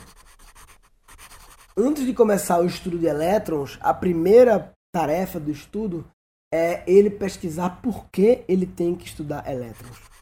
Antes 1.76 2.06
de 2.06 2.14
começar 2.14 2.58
o 2.58 2.66
estudo 2.66 2.98
de 2.98 3.04
elétrons, 3.04 3.76
a 3.82 3.92
primeira 3.92 4.72
tarefa 4.90 5.38
do 5.38 5.50
estudo 5.50 6.02
é 6.50 6.82
ele 6.86 7.10
pesquisar 7.10 7.82
por 7.82 8.06
que 8.10 8.42
ele 8.48 8.64
tem 8.64 8.94
que 8.94 9.04
estudar 9.04 9.46
elétrons. 9.46 10.15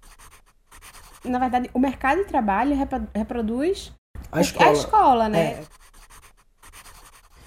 Na 1.25 1.39
verdade, 1.39 1.71
o 1.73 1.79
mercado 1.79 2.19
de 2.19 2.25
trabalho 2.27 2.77
repro- 2.77 3.09
reproduz 3.15 3.93
A 4.31 4.39
a 4.39 4.41
escola. 4.41 4.73
escola, 4.73 5.29
né? 5.29 5.41
É. 5.53 5.65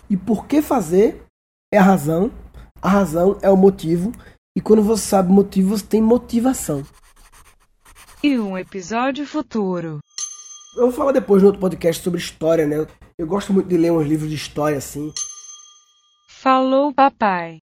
E 0.09 0.17
por 0.17 0.47
que 0.47 0.61
fazer 0.61 1.23
é 1.73 1.77
a 1.77 1.83
razão, 1.83 2.31
a 2.81 2.89
razão 2.89 3.37
é 3.41 3.49
o 3.49 3.57
motivo, 3.57 4.11
e 4.57 4.61
quando 4.61 4.81
você 4.81 5.03
sabe 5.03 5.29
o 5.29 5.33
motivo, 5.33 5.77
você 5.77 5.85
tem 5.85 6.01
motivação. 6.01 6.83
E 8.23 8.39
um 8.39 8.57
episódio 8.57 9.25
futuro. 9.27 9.99
Eu 10.75 10.83
vou 10.83 10.91
falar 10.91 11.11
depois 11.11 11.41
no 11.41 11.47
outro 11.47 11.61
podcast 11.61 12.03
sobre 12.03 12.19
história, 12.19 12.65
né? 12.65 12.87
Eu 13.17 13.27
gosto 13.27 13.51
muito 13.53 13.67
de 13.67 13.77
ler 13.77 13.91
uns 13.91 14.07
livros 14.07 14.29
de 14.29 14.35
história 14.35 14.77
assim. 14.77 15.11
Falou, 16.29 16.93
papai. 16.93 17.59